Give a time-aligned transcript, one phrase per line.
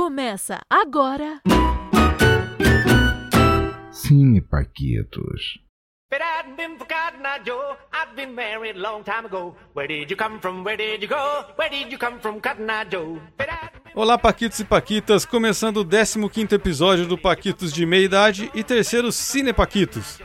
[0.00, 1.42] Começa agora.
[3.92, 5.58] Cine Paquitos.
[6.10, 7.76] But I'd been for Cotton Eye Joe.
[7.92, 9.54] I'd been married a long time ago.
[9.74, 10.64] Where did you come from?
[10.64, 11.44] Where did you go?
[11.58, 13.20] Where did you come from, Cotton Eye Joe?
[13.36, 18.50] But I'd Olá, Paquitos e Paquitas, começando o 15º episódio do Paquitos de Meia Idade
[18.54, 20.18] e terceiro Cine Paquitos.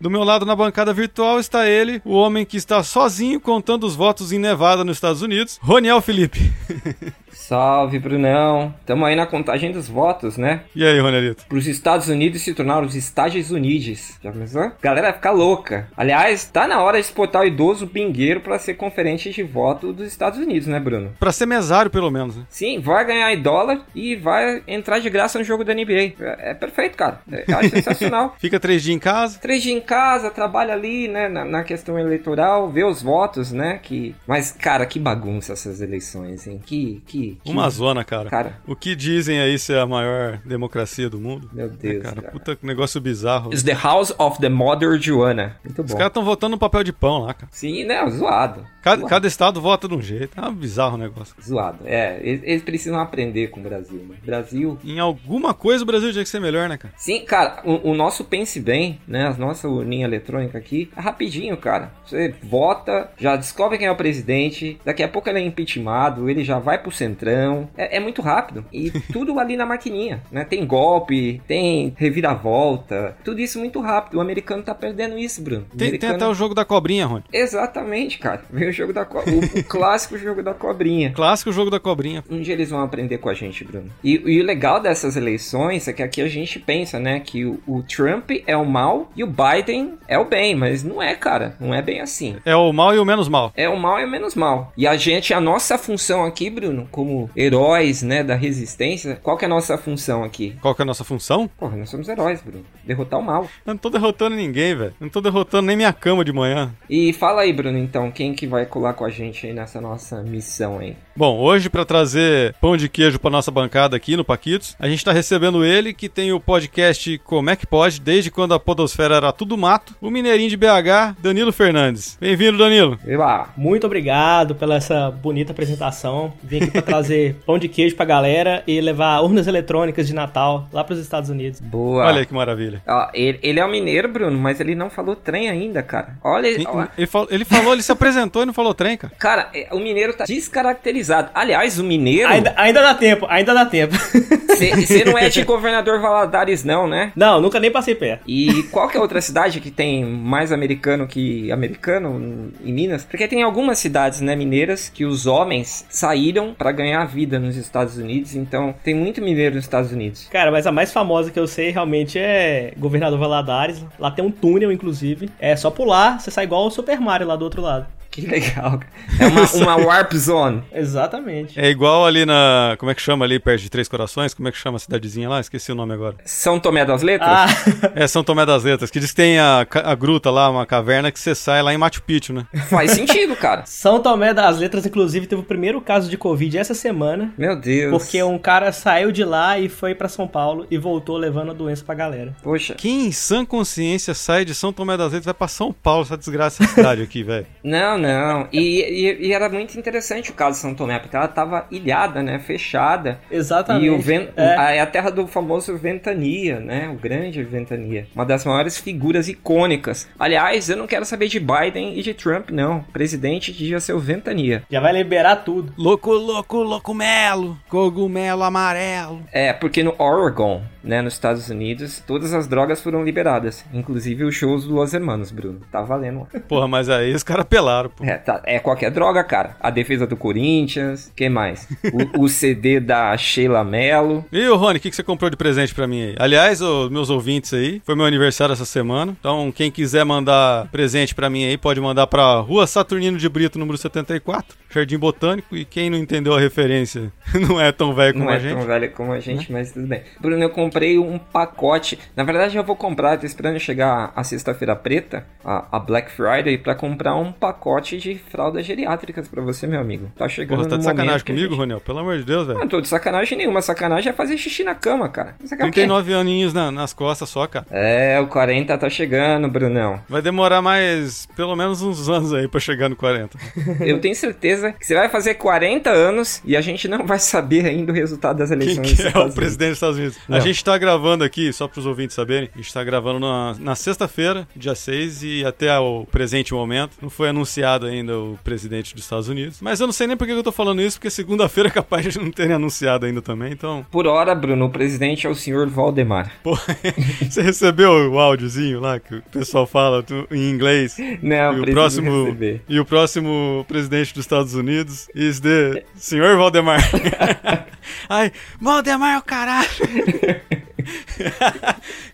[0.00, 3.96] Do meu lado na bancada virtual está ele, o homem que está sozinho contando os
[3.96, 6.52] votos em Nevada nos Estados Unidos, Roniel Felipe.
[7.32, 8.74] Salve, Brunão.
[8.84, 10.62] Tamo aí na contagem dos votos, né?
[10.74, 11.44] E aí, Ronelito?
[11.46, 14.18] Para os Estados Unidos se tornar os Estados Unidos.
[14.22, 14.72] Já pensou?
[14.82, 15.88] Galera vai ficar louca.
[15.96, 20.06] Aliás, tá na hora de exportar o idoso pingueiro para ser conferente de voto dos
[20.06, 21.12] Estados Unidos, né, Bruno?
[21.18, 22.44] Pra ser mesário, pelo menos, né?
[22.48, 26.14] Sim, vai ganhar em dólar e vai entrar de graça no jogo da NBA.
[26.20, 27.20] É, é perfeito, cara.
[27.30, 28.36] É, acho sensacional.
[28.40, 29.38] Fica três dias em casa.
[29.38, 33.80] Três dias em casa, trabalha ali, né, na, na questão eleitoral, vê os votos, né,
[33.82, 34.14] que...
[34.26, 36.60] Mas, cara, que bagunça essas eleições, hein?
[36.64, 37.02] Que...
[37.06, 37.50] que, que...
[37.50, 38.30] Uma zona, cara.
[38.30, 38.60] Cara.
[38.66, 41.48] O que dizem aí ser a maior democracia do mundo?
[41.52, 42.32] Meu Deus, cara, cara.
[42.32, 43.50] puta negócio bizarro.
[43.50, 45.56] It's the House of the Mother Joanna.
[45.64, 45.96] Muito Os bom.
[45.96, 47.48] caras estão votando no papel de pão lá, cara.
[47.50, 48.08] Sim, né?
[48.10, 48.64] Zoado.
[48.82, 49.10] Cada, Zoado.
[49.10, 50.38] cada estado vota de um jeito.
[50.38, 51.34] É um bizarro o negócio.
[51.42, 51.78] Zoado.
[51.84, 54.16] É, eles, eles precisam aprender com o Brasil, né?
[54.24, 54.78] Brasil.
[54.84, 56.94] Em alguma coisa o Brasil tinha que ser melhor, né, cara?
[56.96, 59.26] Sim, cara, o, o nosso Pense Bem, né?
[59.28, 61.92] A nossa urninha eletrônica aqui, é rapidinho, cara.
[62.04, 66.44] Você vota, já descobre quem é o presidente, daqui a pouco ele é impeachmentado, ele
[66.44, 67.68] já vai pro centrão.
[67.76, 68.64] É, é muito rápido.
[68.72, 70.44] E tudo ali na maquininha, né?
[70.44, 74.18] Tem golpe, tem reviravolta, tudo isso muito rápido.
[74.18, 75.62] O americano tá perdendo isso, Bruno.
[75.70, 77.24] Tem, tem americano- até o jogo da cobrinha, Rony.
[77.32, 78.42] Exatamente, cara.
[78.50, 79.18] Veio o jogo da co...
[79.18, 81.12] o, o clássico jogo da cobrinha.
[81.12, 82.24] Clássico jogo da cobrinha.
[82.30, 83.90] Um dia eles vão aprender com a gente, Bruno.
[84.02, 87.60] E, e o legal dessas eleições é que aqui a gente pensa, né, que o,
[87.66, 91.56] o Trump é o mal e o Biden é o bem, mas não é, cara.
[91.60, 92.36] Não é bem assim.
[92.44, 93.52] É o mal e o menos mal.
[93.56, 94.72] É o mal e o menos mal.
[94.76, 99.44] E a gente, a nossa função aqui, Bruno, como heróis, né, da resistência, qual que
[99.44, 100.56] é a nossa função aqui?
[100.60, 101.46] Qual que é a nossa função?
[101.46, 102.64] Porra, nós somos heróis, Bruno.
[102.84, 103.44] Derrotar o mal.
[103.64, 104.92] Eu não tô derrotando ninguém, velho.
[104.98, 106.74] Não tô derrotando nem minha cama de manhã.
[106.90, 110.24] E fala aí, Bruno, então, quem que vai colar com a gente aí nessa nossa
[110.24, 110.96] missão aí?
[111.14, 115.04] Bom, hoje pra trazer pão de queijo pra nossa bancada aqui no Paquitos, a gente
[115.04, 119.16] tá recebendo ele que tem o podcast Como é que pode, desde quando a podosfera
[119.16, 122.16] era tudo mato, o mineirinho de BH, Danilo Fernandes.
[122.20, 122.98] Bem-vindo, Danilo.
[123.06, 123.52] E lá.
[123.56, 126.32] Muito obrigado pela essa bonita apresentação.
[126.42, 130.66] Vim aqui pra trazer pão de queijo pra galera e levar urnas eletrônicas de Natal
[130.72, 131.60] lá pros Estados Unidos.
[131.60, 132.06] Boa.
[132.06, 132.82] Olha aí que maravilha.
[132.86, 136.16] Ó, ele, ele é um mineiro, Bruno, mas ele não falou trem ainda, cara.
[136.24, 139.12] Olha, Ele, ó, ele fal- ele falou, ele se apresentou e não falou trem, cara.
[139.18, 141.30] cara, é, o mineiro tá descaracterizado.
[141.34, 143.94] Aliás, o mineiro, Ainda, ainda dá tempo, ainda dá tempo.
[143.96, 147.12] você não é de governador Valadares não, né?
[147.14, 148.22] Não, nunca nem passei perto.
[148.26, 153.04] E qual que é outra cidade que tem mais americano que americano em Minas?
[153.04, 157.98] Porque tem algumas cidades, né, mineiras, que os homens saíram pra ganhar vida nos Estados
[157.98, 160.28] Unidos, então tem muito mineiro nos Estados Unidos.
[160.30, 163.84] Cara, mas a mais famosa que eu sei realmente é Governador Valadares.
[163.98, 165.28] Lá tem um túnel, inclusive.
[165.38, 167.97] É só pular, você sai igual o Super Mario lá do outro lado.
[168.20, 168.78] Que legal.
[168.78, 168.88] cara.
[169.18, 170.62] É uma, uma warp zone.
[170.72, 171.58] Exatamente.
[171.58, 172.74] É igual ali na.
[172.78, 174.34] Como é que chama ali perto de Três Corações?
[174.34, 175.40] Como é que chama a cidadezinha lá?
[175.40, 176.16] Esqueci o nome agora.
[176.24, 177.28] São Tomé das Letras?
[177.30, 177.46] Ah,
[177.94, 181.10] É São Tomé das Letras, que diz que tem a, a gruta lá, uma caverna
[181.12, 182.46] que você sai lá em Machu Picchu, né?
[182.68, 183.62] Faz sentido, cara.
[183.66, 187.32] São Tomé das Letras, inclusive, teve o primeiro caso de Covid essa semana.
[187.38, 187.90] Meu Deus.
[187.90, 191.54] Porque um cara saiu de lá e foi pra São Paulo e voltou levando a
[191.54, 192.34] doença pra galera.
[192.42, 192.74] Poxa.
[192.74, 196.16] Quem em sã consciência sai de São Tomé das Letras vai pra São Paulo, essa
[196.16, 197.46] desgraça essa cidade aqui, velho.
[197.62, 198.07] Não, não.
[198.52, 202.22] E, e- e era muito interessante o caso de São Tomé, porque ela tava ilhada,
[202.22, 202.38] né?
[202.38, 203.18] Fechada.
[203.30, 203.86] Exatamente.
[203.86, 204.28] E o ven...
[204.36, 204.56] É.
[204.56, 206.88] a- é a terra do famoso Ventania, né?
[206.88, 208.06] O grande Ventania.
[208.14, 210.08] Uma das maiores figuras icônicas.
[210.18, 212.78] Aliás, eu não quero saber de Biden e de Trump, não.
[212.78, 214.62] O presidente devia ser o Ventania.
[214.70, 215.72] Já vai liberar tudo.
[215.76, 219.22] Louco, louco, louco melo, cogumelo amarelo.
[219.32, 223.64] É, porque no Oregon, né, nos Estados Unidos, todas as drogas foram liberadas.
[223.72, 225.60] Inclusive os shows do Los Hermanos, Bruno.
[225.70, 226.26] Tá valendo.
[226.48, 228.04] Porra, mas aí os caras pelaram, pô.
[228.04, 229.56] É, tá- é qualquer droga, cara.
[229.60, 231.68] A defesa do Corinthians, que mais?
[232.16, 234.24] O, o CD da Sheila Mello.
[234.32, 236.14] E o Rony, o que, que você comprou de presente pra mim aí?
[236.18, 239.16] Aliás, os meus ouvintes aí, foi meu aniversário essa semana.
[239.18, 243.58] Então, quem quiser mandar presente pra mim aí, pode mandar pra Rua Saturnino de Brito,
[243.58, 245.56] número 74, Jardim Botânico.
[245.56, 247.12] E quem não entendeu a referência
[247.48, 248.54] não é tão velho como Não a é gente.
[248.56, 250.02] tão velha como a gente, mas tudo bem.
[250.20, 251.98] Bruno, eu comprei um pacote.
[252.16, 256.58] Na verdade, eu vou comprar, tô esperando chegar a sexta-feira preta, a, a Black Friday,
[256.58, 260.10] pra comprar um pacote de fraldas geriátricas pra você, meu amigo.
[260.16, 261.80] Tá chegando Porra, tá de sacanagem comigo, gente- Roniel?
[261.80, 262.58] Pelo amor de Deus, velho.
[262.58, 263.62] Não tô de sacanagem nenhuma.
[263.62, 265.34] Sacanagem é fazer xixi na cama, cara.
[265.40, 265.72] Você quer o quê?
[265.72, 267.66] 39 aninhos na- nas costas só, cara.
[267.70, 270.00] É, o 40 tá chegando, Brunão.
[270.08, 273.38] Vai demorar mais pelo menos uns anos aí pra chegar no 40.
[273.80, 277.66] Eu tenho certeza que você vai fazer 40 anos e a gente não vai saber
[277.66, 278.92] ainda o resultado das Quem eleições.
[278.92, 280.18] que dos é o presidente dos Estados Unidos?
[280.28, 280.40] A Não.
[280.40, 284.46] gente tá gravando aqui, só pros ouvintes saberem, a gente tá gravando na, na sexta-feira,
[284.54, 289.28] dia 6, e até o presente momento não foi anunciado ainda o presidente dos Estados
[289.28, 289.58] Unidos.
[289.60, 292.04] Mas eu não sei nem por que eu tô falando isso, porque segunda-feira é capaz
[292.12, 293.84] de não terem anunciado ainda também, então...
[293.90, 296.32] Por hora, Bruno, o presidente é o senhor Valdemar.
[296.42, 296.56] Pô,
[297.28, 300.96] você recebeu o áudiozinho lá que o pessoal fala tu- em inglês?
[301.22, 302.62] Não, e o próximo receber.
[302.68, 306.80] e o próximo presidente dos Estados Unidos is the senhor Valdemar.
[308.08, 309.68] Ai, Valdemar é o caralho.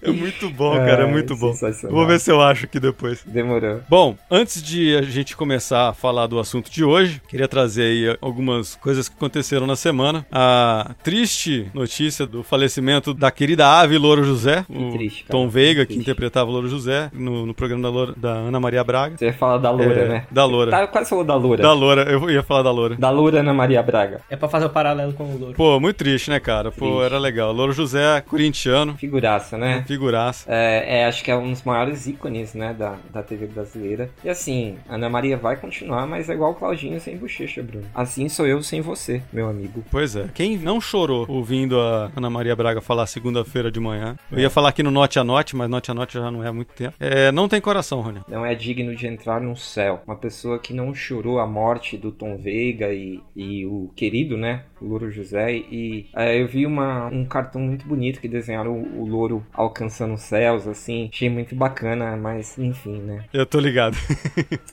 [0.03, 1.53] é muito bom, cara, é muito bom.
[1.91, 3.23] Vou ver se eu acho aqui depois.
[3.25, 3.81] Demorou.
[3.89, 8.17] Bom, antes de a gente começar a falar do assunto de hoje, queria trazer aí
[8.21, 10.27] algumas coisas que aconteceram na semana.
[10.31, 15.87] A triste notícia do falecimento da querida ave Louro José, o triste, cara, Tom Veiga,
[15.87, 19.17] que que interpretava o Louro José no, no programa da, Loura- da Ana Maria Braga.
[19.17, 20.27] Você ia falar da Loura, É, né?
[20.31, 20.71] da Loura.
[20.73, 21.63] Tá, eu quase falou da Loura.
[21.63, 22.97] Da Loura, eu ia falar da Loura.
[22.97, 24.21] Da Loura Ana Maria Braga.
[24.29, 25.55] É pra fazer o paralelo com o Louro.
[25.55, 26.73] Pô, muito triste, né, cara?
[26.73, 27.05] Pô, Triste.
[27.05, 27.53] era legal.
[27.53, 28.21] Louro José,
[28.65, 29.85] corintiano, Figuraça, né?
[29.87, 30.47] figuraça.
[30.51, 34.11] É, é, acho que é um dos maiores ícones, né, da, da TV brasileira.
[34.25, 37.85] E assim, Ana Maria vai continuar, mas é igual o Claudinho sem bochecha, Bruno.
[37.95, 39.85] Assim sou eu sem você, meu amigo.
[39.91, 40.29] Pois é.
[40.35, 44.17] Quem não chorou ouvindo a Ana Maria Braga falar segunda-feira de manhã?
[44.31, 46.49] Eu ia falar aqui no Note a Note, mas Note a Note já não é
[46.49, 46.95] há muito tempo.
[46.99, 48.21] É, não tem coração, Rony.
[48.29, 50.03] Não é digno de entrar no céu.
[50.07, 54.65] Uma pessoa que não chorou a morte do Tom Veiga e, e o querido, né?
[54.85, 55.53] Louro José.
[55.53, 60.15] E é, eu vi uma, um cartão muito bonito que desenharam o, o Louro alcançando
[60.15, 61.09] os céus, assim.
[61.13, 63.25] Achei muito bacana, mas enfim, né?
[63.33, 63.97] Eu tô ligado.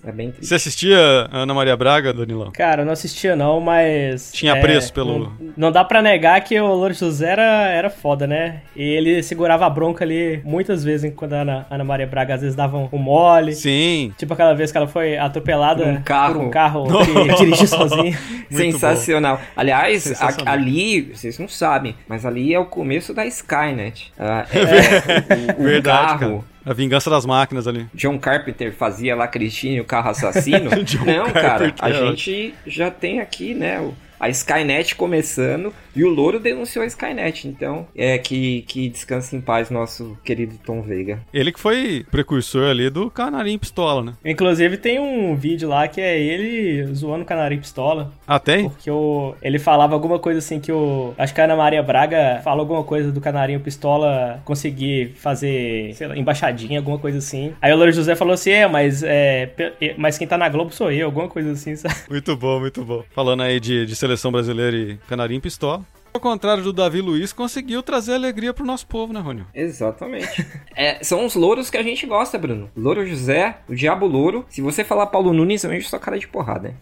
[0.04, 0.48] É bem triste.
[0.48, 0.98] Você assistia
[1.31, 2.52] a Ana Maria Braga, Danilão?
[2.52, 4.31] Cara, eu não assistia não, mas...
[4.31, 7.90] Tinha é, apreço pelo- Não, não dá pra negar que o Louro José era, era
[7.90, 8.62] foda, né?
[8.75, 12.42] E ele segurava a bronca ali muitas vezes, enquanto a Ana, Ana Maria Braga às
[12.42, 13.54] vezes dava um mole.
[13.54, 14.12] Sim.
[14.18, 16.34] Tipo aquela vez que ela foi atropelada Por um carro.
[16.34, 17.68] por um carro que dirigia
[18.50, 19.40] Sensacional.
[19.56, 20.53] Aliás, a- Sensacional.
[20.53, 24.12] ali, vocês não sabem, mas ali é o começo da Skynet.
[24.18, 26.19] Ah, é, o, o Verdade, carro.
[26.39, 26.51] cara.
[26.63, 27.88] A vingança das máquinas ali.
[27.94, 30.69] John Carpenter fazia lá Christine, o carro assassino.
[31.06, 36.03] Não, cara, Carpenter, a é gente já tem aqui, né, o- a Skynet começando e
[36.03, 37.48] o Louro denunciou a Skynet.
[37.48, 41.19] Então, é que, que descanse em paz nosso querido Tom Veiga.
[41.33, 44.13] Ele que foi precursor ali do Canarinho Pistola, né?
[44.24, 48.13] Inclusive tem um vídeo lá que é ele zoando o Canarinho Pistola.
[48.31, 48.69] Ah, tem?
[48.69, 51.13] Porque o, ele falava alguma coisa assim que o.
[51.18, 56.07] Acho que a Ana Maria Braga falou alguma coisa do Canarinho Pistola conseguir fazer, sei
[56.07, 57.54] lá, embaixadinha, alguma coisa assim.
[57.62, 59.51] Aí o Louro José falou assim: é, mas, é,
[59.98, 61.94] mas quem tá na Globo sou eu, alguma coisa assim, sabe?
[62.10, 63.04] Muito bom, muito bom.
[63.13, 65.81] Falando aí de, de seleção brasileira e Canarinho Pistola
[66.13, 69.48] ao contrário do Davi Luiz, conseguiu trazer alegria pro nosso povo, né, Rônio?
[69.54, 70.46] Exatamente.
[70.75, 72.69] é, são os louros que a gente gosta, Bruno.
[72.75, 74.46] Louro José, o Diabo Louro.
[74.50, 76.75] Se você falar Paulo Nunes, eu encho sua cara de porrada, né?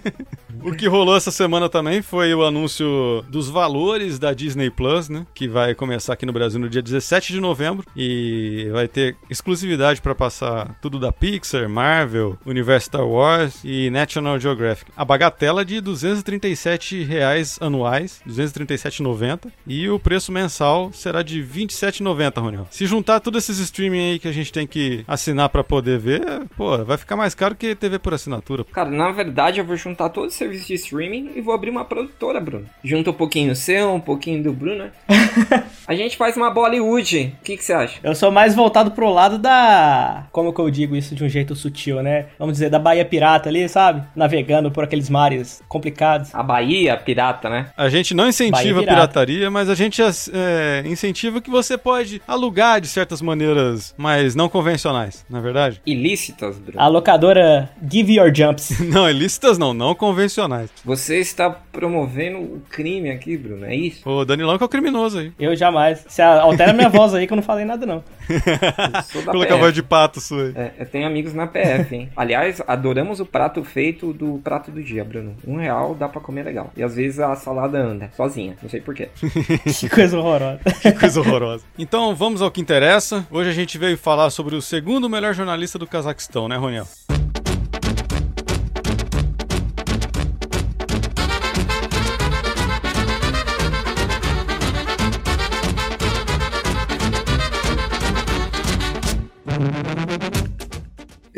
[0.64, 5.26] o que rolou essa semana também foi o anúncio dos valores da Disney Plus, né?
[5.34, 10.00] Que vai começar aqui no Brasil no dia 17 de novembro e vai ter exclusividade
[10.00, 14.90] para passar tudo da Pixar, Marvel, Universo Star Wars e National Geographic.
[14.96, 21.42] A bagatela é de 237 reais anuais, 237 37,90 e o preço mensal será de
[21.42, 22.66] 27,90, Roniel.
[22.70, 26.22] Se juntar todos esses streaming aí que a gente tem que assinar para poder ver,
[26.56, 28.64] pô, vai ficar mais caro que TV por assinatura.
[28.64, 31.84] Cara, na verdade eu vou juntar todos os serviços de streaming e vou abrir uma
[31.84, 32.66] produtora, Bruno.
[32.84, 34.92] Junta um pouquinho seu, um pouquinho do Bruno, né?
[35.86, 37.34] a gente faz uma Bollywood.
[37.40, 37.98] O que você acha?
[38.02, 40.26] Eu sou mais voltado pro lado da.
[40.32, 42.26] Como que eu digo isso de um jeito sutil, né?
[42.38, 44.06] Vamos dizer, da Bahia Pirata ali, sabe?
[44.14, 46.34] Navegando por aqueles mares complicados.
[46.34, 47.70] A Bahia Pirata, né?
[47.76, 48.92] A gente não incentiva Bahia a pirata.
[48.92, 54.48] pirataria, mas a gente é, incentiva que você pode alugar de certas maneiras mais não
[54.48, 55.80] convencionais, na é verdade?
[55.84, 56.80] Ilícitas, Bruno.
[56.80, 58.80] A locadora Give Your Jumps.
[58.92, 60.70] Não, ilícitas não, não convencionais.
[60.84, 64.08] Você está promovendo o crime aqui, Bruno, é isso?
[64.08, 65.32] O Danilão que é o criminoso aí.
[65.38, 66.04] Eu jamais.
[66.06, 68.04] Você altera minha voz aí que eu não falei nada, não.
[69.24, 70.52] Coloca a voz de pato sua aí.
[70.54, 72.10] É, eu tenho amigos na PF, hein?
[72.16, 75.34] Aliás, adoramos o prato feito do prato do dia, Bruno.
[75.46, 76.70] Um real dá pra comer legal.
[76.76, 78.41] E às vezes a salada anda, sozinha.
[78.62, 79.08] Não sei porquê.
[79.78, 80.60] Que coisa horrorosa.
[80.80, 81.64] Que coisa horrorosa.
[81.78, 83.26] Então vamos ao que interessa.
[83.30, 86.86] Hoje a gente veio falar sobre o segundo melhor jornalista do Cazaquistão, né, Roniel?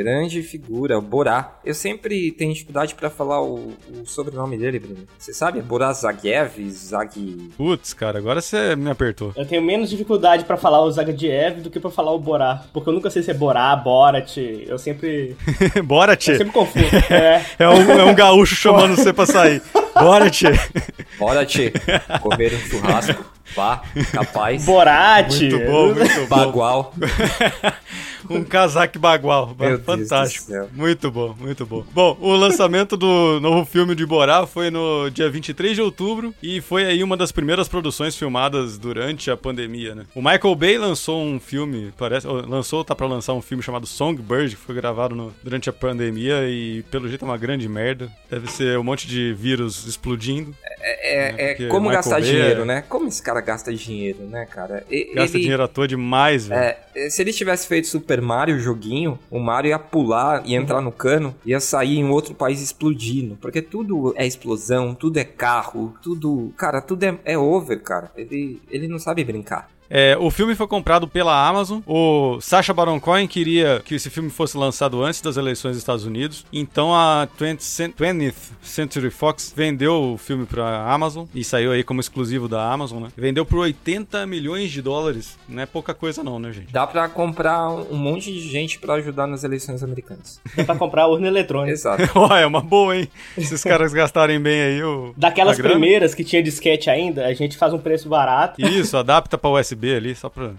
[0.04, 1.58] Grande figura, o Borá.
[1.64, 5.06] Eu sempre tenho dificuldade pra falar o, o sobrenome dele, Bruno.
[5.18, 5.62] Você sabe?
[5.62, 7.50] Borá Zagiev, Zag...
[7.56, 9.32] Putz, cara, agora você me apertou.
[9.34, 12.64] Eu tenho menos dificuldade pra falar o Zagadiev do que pra falar o Borá.
[12.70, 14.36] Porque eu nunca sei se é Borá, Borat.
[14.36, 15.36] Eu sempre.
[15.84, 16.84] Bora, Eu sempre confundo.
[17.10, 17.44] É.
[17.58, 19.62] É um, é um gaúcho chamando você pra sair.
[19.94, 20.52] Bora, tchê.
[21.18, 21.72] Bora, tchê.
[22.20, 23.24] Comer um churrasco.
[23.54, 23.82] Vá,
[24.12, 24.64] capaz.
[24.64, 25.28] Borat.
[25.28, 26.36] Muito bom, muito bom.
[26.36, 26.94] Bagual.
[28.30, 29.54] Um casaque bagual.
[29.58, 30.52] Meu Fantástico.
[30.72, 31.84] Muito bom, muito bom.
[31.92, 36.60] Bom, o lançamento do novo filme de Borá foi no dia 23 de outubro e
[36.60, 40.04] foi aí uma das primeiras produções filmadas durante a pandemia, né?
[40.14, 43.86] O Michael Bay lançou um filme, parece, ou lançou, tá pra lançar um filme chamado
[43.86, 48.10] Songbird, que foi gravado no- durante a pandemia e pelo jeito é uma grande merda.
[48.30, 50.54] Deve ser um monte de vírus explodindo.
[50.80, 52.84] É, é porque como Michael gastar Bay dinheiro, é- né?
[52.88, 54.84] Como esse cara gasta dinheiro, né, cara?
[54.90, 56.60] E- Gasta ele- dinheiro à toa demais, velho.
[56.94, 60.80] É, se ele tivesse feito Super Mario, o joguinho, o Mario ia pular e entrar
[60.80, 63.36] no cano, ia sair em outro país explodindo.
[63.40, 66.52] Porque tudo é explosão, tudo é carro, tudo.
[66.56, 68.10] Cara, tudo é, é over, cara.
[68.16, 69.68] Ele, ele não sabe brincar.
[69.90, 71.80] É, o filme foi comprado pela Amazon.
[71.86, 76.04] O Sacha Baron Cohen queria que esse filme fosse lançado antes das eleições dos Estados
[76.06, 76.44] Unidos.
[76.52, 81.84] Então a 20th, Cent- 20th Century Fox vendeu o filme pra Amazon e saiu aí
[81.84, 83.08] como exclusivo da Amazon, né?
[83.16, 85.38] Vendeu por 80 milhões de dólares.
[85.48, 86.72] Não é pouca coisa não, né, gente?
[86.72, 90.40] Dá pra comprar um monte de gente pra ajudar nas eleições americanas.
[90.56, 91.72] Dá pra comprar urna eletrônica.
[91.72, 92.02] Exato.
[92.14, 93.08] Ó, é uma boa, hein?
[93.38, 95.12] Se os caras gastarem bem aí o.
[95.16, 98.60] Daquelas primeiras que tinha disquete ainda, a gente faz um preço barato.
[98.60, 100.52] Isso, adapta pra USB ali, só pra.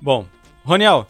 [0.00, 0.26] Bom,
[0.64, 1.06] Roniel,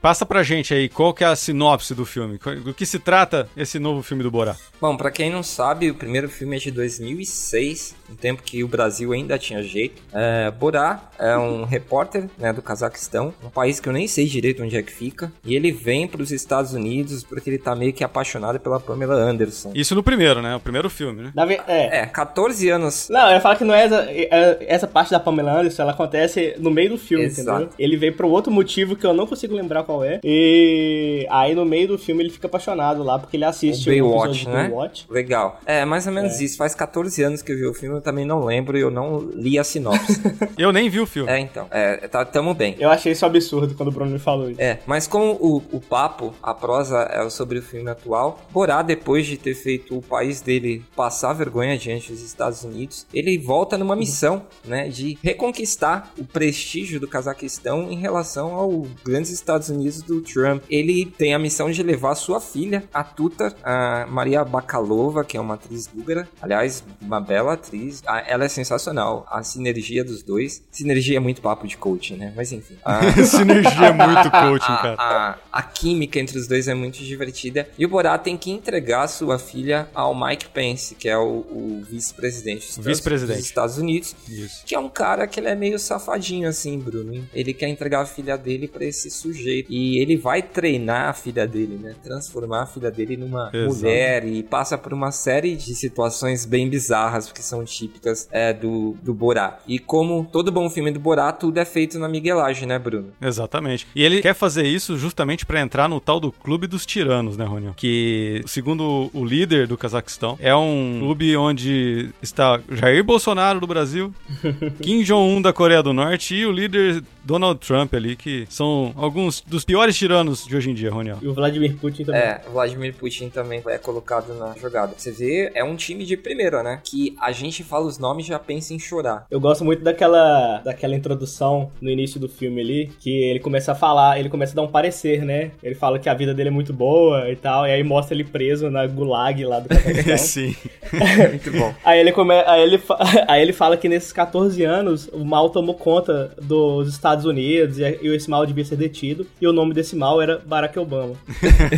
[0.00, 2.38] passa pra gente aí qual que é a sinopse do filme.
[2.64, 4.56] Do que se trata esse novo filme do Borá?
[4.80, 8.68] Bom, pra quem não sabe, o primeiro filme é de 2006, um tempo que o
[8.68, 10.02] Brasil ainda tinha jeito.
[10.12, 14.62] É, Borá é um repórter né, do Cazaquistão, um país que eu nem sei direito
[14.62, 18.02] onde é que fica, e ele vem pros Estados Unidos porque ele tá meio que
[18.02, 19.72] apaixonado pela Pamela Anderson.
[19.74, 20.54] Isso no primeiro, né?
[20.56, 21.32] O primeiro filme, né?
[21.46, 22.00] Ve- é.
[22.02, 23.08] É, 14 anos.
[23.10, 25.92] Não, eu ia falar que não é essa, é- essa parte da Pamela Anderson, ela
[25.92, 27.50] acontece no meio do filme, Exato.
[27.64, 27.74] entendeu?
[27.78, 30.20] Ele vem por outro motivo que eu não consigo lembrar qual é.
[30.22, 34.10] E aí no meio do filme ele fica apaixonado lá porque ele assiste O um
[34.10, 34.68] Baywatch, de né?
[34.68, 35.06] Baywatch.
[35.10, 35.60] Legal.
[35.66, 36.56] É, mais ou menos isso.
[36.56, 39.18] Faz 14 anos que eu vi o filme, eu também não lembro e eu não
[39.18, 40.20] li a sinopse.
[40.56, 41.30] Eu nem vi o filme.
[41.30, 41.66] é, então.
[41.70, 42.76] É, tá, tamo bem.
[42.78, 44.60] Eu achei isso absurdo quando o Bruno me falou isso.
[44.60, 49.26] É, mas como o, o papo, a prosa é sobre o filme atual, Borá, depois
[49.26, 53.96] de ter feito o país dele passar vergonha diante dos Estados Unidos, ele volta numa
[53.96, 60.20] missão, né, de reconquistar o prestígio do Cazaquistão em relação ao grandes Estados Unidos do
[60.20, 60.62] Trump.
[60.68, 65.40] Ele tem a missão de levar sua filha, a Tuta, a Maria Bakalova, que é
[65.40, 68.02] uma atriz búlgara, aliás, uma bela atriz.
[68.06, 70.62] Ah, Ela é sensacional, a sinergia dos dois.
[70.70, 72.32] Sinergia é muito papo de coaching, né?
[72.36, 72.76] Mas enfim.
[72.84, 74.96] A- Sinergia é muito coaching, a, cara.
[74.98, 77.68] a- a química entre os dois é muito divertida.
[77.78, 82.66] E o Borá tem que entregar sua filha ao Mike Pence, que é o, vice-presidente
[82.76, 83.36] dos, Vice-presidente.
[83.38, 84.14] dos Estados Unidos.
[84.28, 84.64] Isso.
[84.64, 87.26] Que é um cara que ele é meio safadinho assim, Bruno.
[87.32, 89.69] Ele quer entregar a filha dele pra esse sujeito.
[89.70, 91.94] E ele vai treinar a filha dele, né?
[92.02, 93.74] Transformar a filha dele numa Exato.
[93.74, 94.26] mulher.
[94.26, 99.14] E passa por uma série de situações bem bizarras, porque são típicas é, do, do
[99.14, 99.58] Borá.
[99.66, 103.12] E como todo bom filme do Borá, tudo é feito na miguelagem, né, Bruno?
[103.22, 103.86] Exatamente.
[103.94, 107.44] E ele quer fazer isso justamente pra entrar no tal do Clube dos Tiranos, né,
[107.44, 107.74] Roniel?
[107.76, 114.12] Que, segundo o líder do Cazaquistão, é um clube onde está Jair Bolsonaro do Brasil,
[114.82, 119.40] Kim Jong-un da Coreia do Norte e o líder Donald Trump ali, que são alguns
[119.40, 121.18] dos piores tiranos de hoje em dia, Roniel.
[121.22, 122.20] E o Vladimir Putin também.
[122.20, 124.94] É, Vladimir Putin também é colocado na jogada.
[124.96, 126.80] Você vê, é um time de primeira, né?
[126.84, 129.26] Que a gente fala os nomes e já pensa em chorar.
[129.30, 133.74] Eu gosto muito daquela, daquela introdução no início do filme ali, que ele começa a
[133.74, 135.50] falar, ele começa a dar um parecer, né?
[135.62, 138.24] Ele fala que a vida dele é muito boa e tal, e aí mostra ele
[138.24, 140.16] preso na gulag lá do Cazaquistão.
[140.18, 140.54] Sim.
[141.30, 141.72] Muito bom.
[141.84, 142.34] Aí ele, come...
[142.34, 142.98] aí, ele fa-
[143.28, 148.00] aí ele fala que nesses 14 anos o mal tomou conta dos Estados Unidos e
[148.02, 149.26] e esse mal devia ser detido.
[149.40, 151.14] E o nome desse mal era Barack Obama.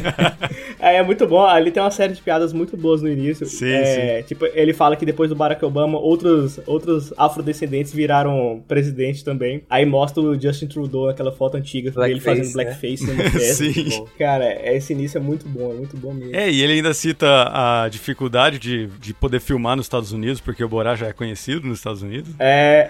[0.81, 1.45] aí é muito bom.
[1.45, 3.47] Ali tem uma série de piadas muito boas no início.
[3.47, 9.25] Sim, é, Tipo, ele fala que depois do Barack Obama, outros, outros afrodescendentes viraram presidente
[9.25, 9.63] também.
[9.69, 12.53] Aí mostra o Justin Trudeau naquela foto antiga dele fazendo né?
[12.53, 13.65] blackface numa festa.
[13.65, 14.07] Sim.
[14.19, 16.35] Cara, esse início é muito bom, é muito bom mesmo.
[16.35, 20.63] É, e ele ainda cita a dificuldade de, de poder filmar nos Estados Unidos, porque
[20.63, 22.31] o Borá já é conhecido nos Estados Unidos.
[22.39, 22.89] É.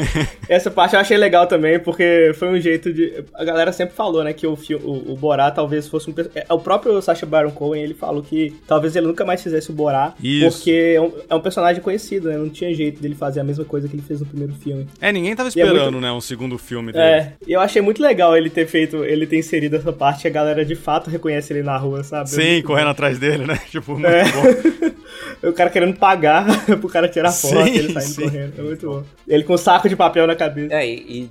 [0.48, 3.24] Essa parte eu achei legal também, porque foi um jeito de.
[3.34, 6.12] A galera sempre falou, né, que o, o, o Borá talvez fosse um...
[6.12, 9.70] pe- é, O próprio Sacha Baron Cohen, ele falou que talvez ele nunca mais fizesse
[9.70, 10.56] o Borá, Isso.
[10.58, 12.36] porque é um, é um personagem conhecido, né?
[12.36, 14.86] Não tinha jeito dele fazer a mesma coisa que ele fez no primeiro filme.
[15.00, 17.04] É, ninguém tava E é esperando, muito- né, um segundo filme dele.
[17.04, 20.30] É, e eu achei muito legal ele ter feito, ele ter inserido essa parte, a
[20.30, 22.24] galera de fato reconhece ele na rua, sabe?
[22.24, 23.58] É Sim, correndo atrás dele, né?
[23.70, 24.24] Tipo, muito É.
[24.24, 24.92] bom.
[25.42, 26.46] O cara querendo pagar
[26.80, 28.22] pro cara tirar foto, ele saindo sim.
[28.22, 28.52] correndo.
[28.58, 29.02] É muito bom.
[29.26, 30.72] Ele com um saco de papel na cabeça.
[30.72, 31.28] É, e,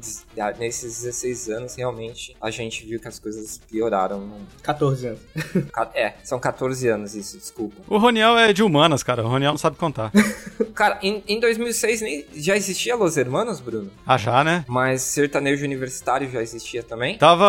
[0.58, 4.20] nesses 16 anos, realmente, a gente viu que as coisas pioraram.
[4.22, 5.20] no- 14 anos.
[5.94, 7.76] É, são 14 anos isso, desculpa.
[7.88, 9.24] O Roniel é de humanas, cara.
[9.24, 10.12] O Roniel não sabe contar.
[10.74, 13.92] Cara, em, em 2006 nem, já existia Los Hermanos, Bruno?
[14.08, 14.64] Ah, já, né?
[14.68, 17.18] Mas sertanejo universitário já existia também?
[17.18, 17.46] Tava.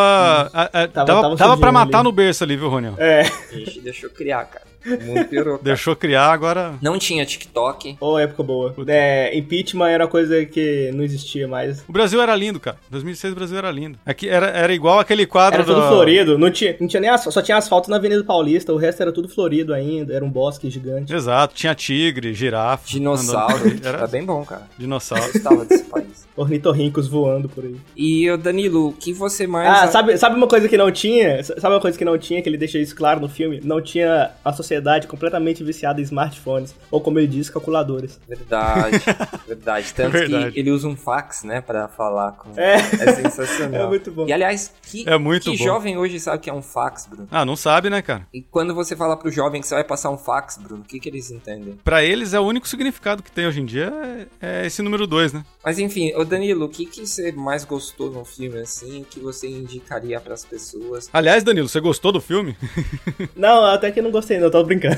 [0.53, 2.03] a- a- Tava- tava, tava tava pra matar ali.
[2.03, 2.95] no berço ali, viu, Roniel?
[2.97, 3.21] É.
[3.21, 4.65] A gente deixou criar, cara.
[4.85, 5.53] O mundo piorou.
[5.57, 5.63] cara.
[5.63, 6.73] Deixou criar, agora.
[6.81, 7.97] Não tinha TikTok.
[7.99, 8.75] Ô, época boa.
[8.87, 11.83] É, impeachment era coisa que não existia mais.
[11.87, 12.77] O Brasil era lindo, cara.
[12.89, 13.97] 2006 o Brasil era lindo.
[14.05, 17.09] Aqui era, era igual aquele quadro Era tudo da- florido, não tinha, não tinha nem
[17.09, 20.29] asfalto, só tinha asfalto na Avenida Paulista, o resto era tudo florido ainda, era um
[20.29, 21.13] bosque gigante.
[21.13, 22.87] Exato, tinha tigre, girafa.
[22.87, 23.55] Dinossauro.
[23.55, 24.63] andando- Era Era bem bom, cara.
[24.77, 25.31] dinossauro.
[25.31, 26.22] Gostava desse país.
[26.35, 27.75] Ornitorrincos voando por aí.
[27.95, 29.69] E, ô, Danilo, o que você mais...
[29.69, 31.43] Ah, sabe, sabe uma coisa que não tinha?
[31.43, 33.61] Sabe uma coisa que não tinha, que ele deixa isso claro no filme?
[33.63, 38.19] Não tinha a sociedade completamente viciada em smartphones, ou como ele diz, calculadoras.
[38.27, 38.97] Verdade,
[39.47, 39.93] verdade.
[39.93, 40.51] Tanto Verdade.
[40.51, 42.51] que ele usa um fax, né, pra falar com...
[42.59, 42.75] É.
[42.75, 43.83] É sensacional.
[43.83, 44.27] É muito bom.
[44.27, 45.63] E, aliás, que, É muito que bom.
[45.63, 47.27] jovem hoje sabe que é um fax, Bruno?
[47.31, 48.27] Ah, não sabe, né, cara?
[48.33, 50.99] E quando você fala pro jovem que você vai passar um fax, Bruno, o que,
[50.99, 51.77] que eles entendem?
[51.83, 53.93] Pra eles é o único significado que tem hoje em dia
[54.41, 55.43] é, é esse número 2, né?
[55.63, 59.47] Mas enfim, ô Danilo, o que, que você mais gostou no filme, assim, que você
[59.47, 61.09] indicaria pras pessoas?
[61.13, 62.55] Aliás, Danilo, você gostou do filme?
[63.35, 64.95] Não, até que eu não gostei, não, tô brincando.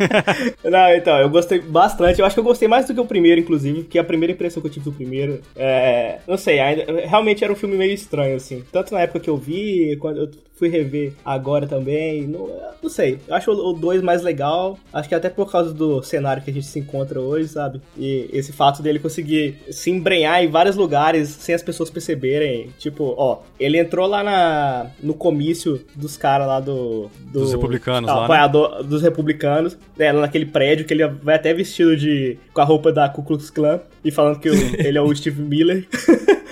[0.64, 2.20] não, então, eu gostei bastante.
[2.20, 4.60] Eu acho que eu gostei mais do que o primeiro, inclusive, porque a primeira impressão
[4.60, 8.36] que eu tive do primeiro, é, não sei, ainda, realmente era um filme meio estranho,
[8.36, 8.64] assim.
[8.72, 12.48] Tanto na época que eu vi, quando eu fui rever agora também, não,
[12.82, 13.18] não sei.
[13.26, 16.54] Eu acho o 2 mais legal, acho que até por causa do cenário que a
[16.54, 17.80] gente se encontra hoje, sabe?
[17.96, 22.68] E esse fato dele conseguir se embrenhar em vários lugares sem as pessoas perceberem.
[22.78, 28.08] Tipo, ó, ele entrou lá na, no comício dos caras lá do, do- Dos republicanos
[28.08, 28.24] ah, lá, né?
[28.26, 32.64] apoiador dos republicanos, né, lá naquele prédio que ele vai até vestido de com a
[32.64, 35.86] roupa da Ku Klux Klan e falando que o- ele é o Steve Miller.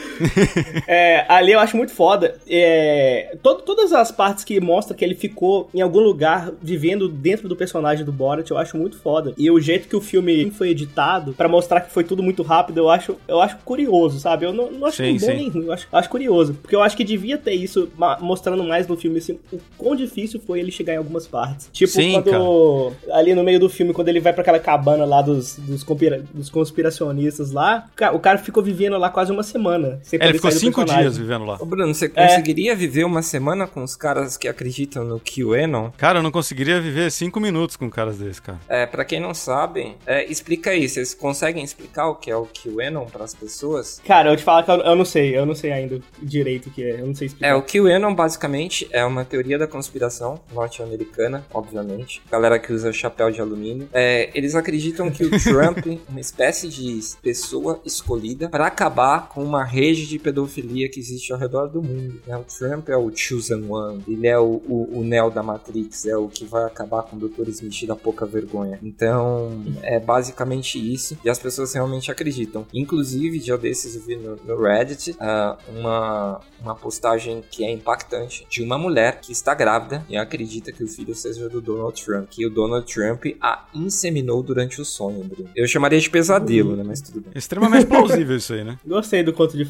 [0.86, 2.36] É, ali eu acho muito foda.
[2.48, 7.48] É, to- todas as partes que mostra que ele ficou em algum lugar vivendo dentro
[7.48, 9.32] do personagem do Borat, eu acho muito foda.
[9.36, 12.78] E o jeito que o filme foi editado pra mostrar que foi tudo muito rápido,
[12.78, 14.46] eu acho, eu acho curioso, sabe?
[14.46, 15.34] Eu não, não acho Sim, bom sim.
[15.34, 16.54] nem ruim, eu acho, eu acho curioso.
[16.54, 17.88] Porque eu acho que devia ter isso
[18.20, 21.68] mostrando mais no filme, assim, o quão difícil foi ele chegar em algumas partes.
[21.72, 22.92] Tipo, Sim, quando.
[23.12, 26.22] Ali no meio do filme, quando ele vai pra aquela cabana lá dos, dos, conspira-
[26.32, 30.00] dos conspiracionistas lá, o cara ficou vivendo lá quase uma semana.
[30.18, 31.56] Sem É, ele ficou cinco dias vivendo lá.
[31.60, 32.08] Ô Bruno, você É.
[32.08, 35.90] conseguiria viver uma semana com os caras que acreditam no QAnon?
[35.96, 38.58] Cara, eu não conseguiria viver cinco minutos com caras desses, cara.
[38.68, 42.46] É, pra quem não sabe, é, explica aí, vocês conseguem explicar o que é o
[42.46, 44.00] QAnon pras pessoas?
[44.06, 46.72] Cara, eu te falo que eu, eu não sei, eu não sei ainda direito o
[46.72, 47.48] que é, eu não sei explicar.
[47.48, 52.22] É, o QAnon basicamente é uma teoria da conspiração norte-americana, obviamente.
[52.30, 53.88] Galera que usa chapéu de alumínio.
[53.92, 59.42] É, eles acreditam que o Trump é uma espécie de pessoa escolhida para acabar com
[59.42, 62.20] uma rede de pedofilia que existe ao redor do mundo.
[62.26, 62.36] né?
[62.36, 66.16] O Trump é o chosen one, ele é o, o, o Neo da Matrix, é
[66.16, 67.48] o que vai acabar com o Dr.
[67.48, 68.78] Smith da pouca vergonha.
[68.82, 71.18] Então, é basicamente isso.
[71.24, 72.66] E as pessoas realmente acreditam.
[72.72, 78.46] Inclusive, dia desses eu vi no, no Reddit ah, uma, uma postagem que é impactante
[78.48, 82.28] de uma mulher que está grávida e acredita que o filho seja do Donald Trump.
[82.30, 85.50] Que o Donald Trump a inseminou durante o sonho, Bruno.
[85.54, 86.82] Eu chamaria de pesadelo, né?
[86.86, 87.32] Mas tudo bem.
[87.34, 88.78] Extremamente plausível isso aí, né?
[88.86, 89.64] Gostei do conto de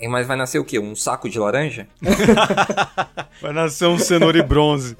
[0.00, 0.78] E, Mas vai nascer o quê?
[0.78, 1.86] Um saco de laranja?
[3.40, 4.96] Vai nascer um cenoura e bronze.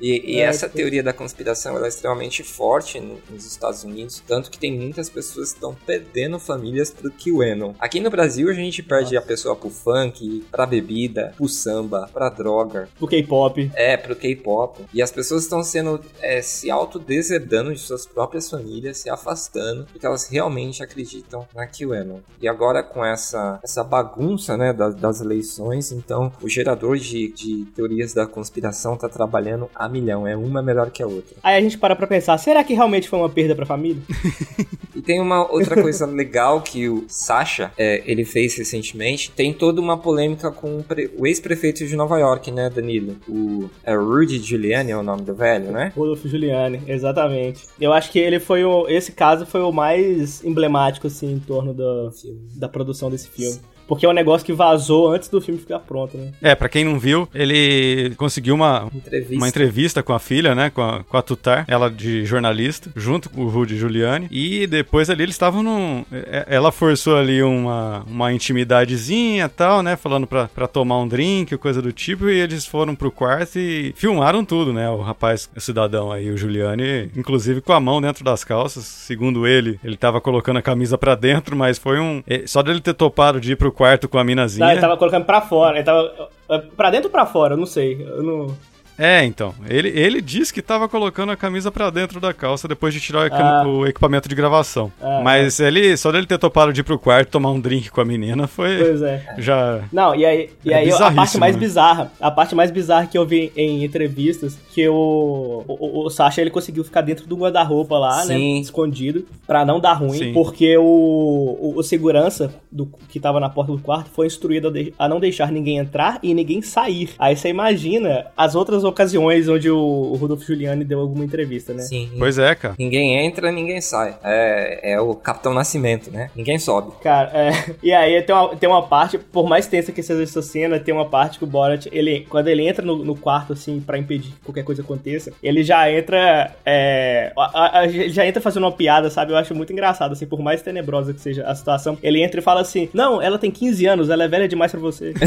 [0.00, 3.84] E, e É, essa que- teoria da conspiração ela é extremamente forte no- nos Estados
[3.84, 7.74] Unidos, tanto que tem muitas pessoas que estão perdendo famílias pro QAnon.
[7.78, 12.28] Aqui no Brasil a gente perde a pessoa pro funk, pra bebida, pro samba, pra
[12.28, 13.70] droga, Do K-pop.
[13.74, 14.84] é, pro K-pop.
[14.92, 20.04] E as pessoas estão sendo é, se autodeserdando de suas próprias famílias, se afastando, porque
[20.06, 22.20] elas realmente acreditam na QAnon.
[22.40, 27.64] E agora com essa, essa bagunça né, das, das eleições, então o gerador de, de
[27.74, 30.26] teorias da conspiração tá trabalhando a milhão.
[30.26, 31.36] É uma melhor que a outra.
[31.42, 34.02] Aí a gente para pra pensar, será que realmente foi uma perda pra família?
[34.96, 39.30] E tem uma outra coisa legal que o Sasha, é, ele fez recentemente.
[39.30, 43.14] Tem toda uma polêmica com o, pre- o ex-prefeito de Nova York, né, Danilo?
[43.28, 45.92] O é, Rudy Giuliani é o nome do velho, né?
[45.96, 47.64] Rodolfo Giuliani, exatamente.
[47.80, 48.88] Eu acho que ele foi o.
[48.88, 52.10] Esse caso foi o mais emblemático, assim, em torno do,
[52.56, 53.56] da produção desse filme.
[53.88, 56.30] Porque é um negócio que vazou antes do filme ficar pronto, né?
[56.42, 59.34] É, pra quem não viu, ele conseguiu uma, Entrevista.
[59.34, 60.70] uma entrevista com a filha, né?
[60.70, 64.28] Com a, com a Tutar, ela de jornalista, junto com o Rudy Giuliani.
[64.30, 66.04] E depois ali eles estavam num.
[66.12, 69.96] é- Ela forçou ali uma, uma intimidadezinha e tal, né?
[69.96, 72.28] Falando pra, pra tomar um drink, coisa do tipo.
[72.28, 74.88] E eles foram pro quarto e filmaram tudo, né?
[74.90, 78.84] O rapaz, o cidadão aí, o Giuliani, inclusive com a mão dentro das calças.
[78.84, 82.22] Segundo ele, ele tava colocando a camisa pra dentro, mas foi um.
[82.26, 84.66] é, Só dele ter topado de ir pro quarto com a minazinha.
[84.66, 85.76] Não, ele tava colocando pra fora.
[85.76, 86.28] Ele tava.
[86.76, 87.54] Pra dentro ou pra fora?
[87.54, 88.04] Eu não sei.
[88.04, 88.56] Eu não.
[88.98, 89.54] É, então.
[89.68, 93.30] Ele, ele disse que tava colocando a camisa pra dentro da calça depois de tirar
[93.32, 93.66] Ah.
[93.66, 94.90] o equipamento de gravação.
[95.00, 98.00] Ah, Mas ele, só dele ter topado de ir pro quarto tomar um drink com
[98.00, 98.76] a menina foi.
[98.78, 99.34] Pois é.
[99.38, 99.80] Já.
[99.92, 101.60] Não, e aí, e É aí a parte mais né?
[101.60, 106.40] bizarra, a parte mais bizarra que eu vi em entrevistas, que o, o, o Sasha
[106.40, 108.58] ele conseguiu ficar dentro do guarda-roupa lá, né, Sim.
[108.60, 110.32] escondido, pra não dar ruim, Sim.
[110.32, 114.70] porque o, o, o segurança do, que tava na porta do quarto foi instruído a,
[114.70, 117.10] de- a não deixar ninguém entrar e ninguém sair.
[117.18, 121.82] Aí você imagina as outras ocasiões onde o, o Rodolfo Giuliani deu alguma entrevista, né?
[121.82, 122.10] Sim.
[122.18, 122.74] Pois é, cara.
[122.78, 124.16] Ninguém entra, ninguém sai.
[124.24, 126.30] É, é o Capitão Nascimento, né?
[126.34, 126.92] Ninguém sobe.
[127.02, 130.42] Cara, é, e aí tem uma, tem uma parte, por mais tensa que seja essa
[130.42, 133.80] cena, tem uma parte que o Borat, ele, quando ele entra no, no quarto, assim,
[133.80, 138.40] pra impedir que qualquer coisa aconteça, ele já entra, é, a- a- ele já entra
[138.40, 139.32] fazendo uma piada, sabe?
[139.32, 142.42] Eu acho muito engraçado, assim, por mais tenebrosa que seja a situação, ele entra e
[142.42, 145.12] fala assim, não, ela tem 15 anos, ela é velha demais pra você.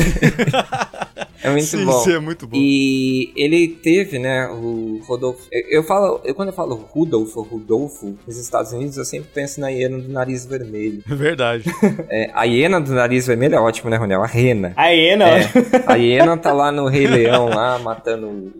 [1.43, 1.99] É muito Sim, bom.
[2.03, 2.55] sim, é muito bom.
[2.57, 5.47] E ele teve, né, o Rodolfo.
[5.51, 9.59] Eu eu falo, eu, quando eu falo Rudolfo, Rudolfo, nos Estados Unidos, eu sempre penso
[9.59, 11.01] na hiena do nariz vermelho.
[11.07, 11.63] Verdade.
[12.13, 14.21] É, a hiena do nariz vermelho é ótimo, né, Ronel?
[14.21, 14.73] A rena.
[14.75, 15.49] A hiena, É,
[15.87, 18.51] a hiena tá lá no Rei Leão, lá, matando,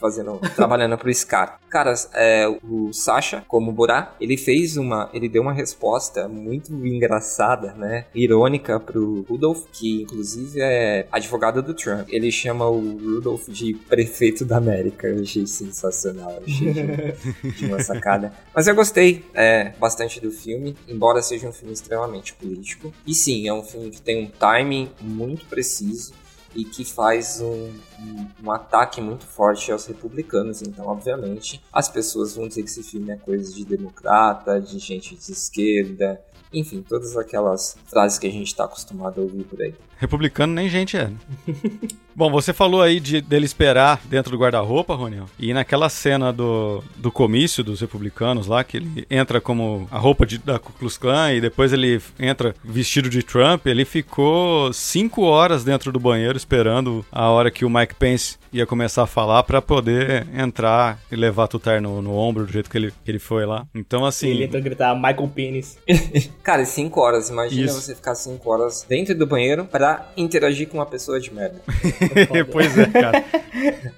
[0.00, 1.58] fazendo, trabalhando pro Scar.
[1.68, 7.72] Cara, é, o Sasha, como Borá, ele fez uma, ele deu uma resposta muito engraçada,
[7.76, 12.06] né, irônica pro Rudolph, que inclusive é advogado do Trump.
[12.08, 15.06] Ele chama o Rudolph de prefeito da América.
[15.06, 18.32] Eu achei sensacional, eu achei de, de uma sacada.
[18.54, 22.92] Mas eu gostei é, bastante do filme, embora seja um filme extremamente político.
[23.06, 26.12] E sim, é um filme que tem um timing muito preciso
[26.54, 30.62] e que faz um, um, um ataque muito forte aos republicanos.
[30.62, 35.14] Então, obviamente, as pessoas vão dizer que esse filme é coisa de democrata, de gente
[35.14, 36.20] de esquerda,
[36.52, 39.74] enfim, todas aquelas frases que a gente está acostumado a ouvir por aí.
[40.00, 41.04] Republicano nem gente é.
[41.04, 41.16] né?
[42.14, 45.26] Bom, você falou aí de, dele esperar dentro do guarda-roupa, Roniel.
[45.38, 50.26] E naquela cena do, do comício dos republicanos lá, que ele entra como a roupa
[50.26, 55.22] de, da Ku Klux Klan e depois ele entra vestido de Trump, ele ficou cinco
[55.22, 59.42] horas dentro do banheiro esperando a hora que o Mike Pence ia começar a falar
[59.44, 63.18] pra poder entrar e levar Tutar no, no ombro do jeito que ele, que ele
[63.18, 63.66] foi lá.
[63.74, 64.28] Então, assim...
[64.28, 65.78] ele entra a gritar Michael Penis.
[66.42, 67.30] Cara, cinco horas.
[67.30, 67.80] Imagina Isso.
[67.80, 71.60] você ficar cinco horas dentro do banheiro para interagir com uma pessoa de merda.
[72.50, 73.24] pois é, cara.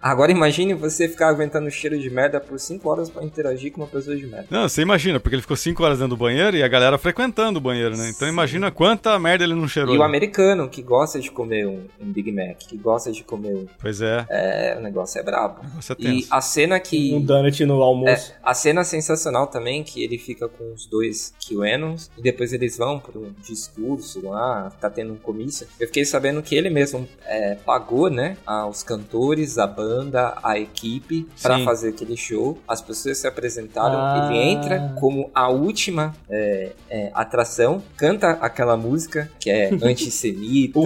[0.00, 3.80] Agora imagine você ficar aguentando o cheiro de merda por cinco horas para interagir com
[3.80, 4.46] uma pessoa de merda.
[4.50, 7.58] Não, você imagina, porque ele ficou 5 horas dentro do banheiro e a galera frequentando
[7.58, 8.10] o banheiro, né?
[8.14, 9.94] Então imagina quanta merda ele não cheirou.
[9.94, 10.08] E o ali.
[10.08, 13.66] americano que gosta de comer um, um Big Mac, que gosta de comer um.
[13.80, 15.60] Pois é, É, o negócio é brabo.
[15.80, 16.28] você é E tenso.
[16.30, 17.14] a cena que.
[17.14, 18.32] Um donut no almoço.
[18.32, 22.76] É, a cena sensacional também, que ele fica com os dois QAnons, e depois eles
[22.76, 25.66] vão para um discurso lá, tá tendo um comício.
[25.82, 31.26] Eu fiquei sabendo que ele mesmo é, pagou, né, aos cantores, a banda, a equipe,
[31.42, 32.56] para fazer aquele show.
[32.68, 34.30] As pessoas se apresentaram, Ah.
[34.30, 40.78] ele entra como a última é, é, atração, canta aquela música que é antissemita,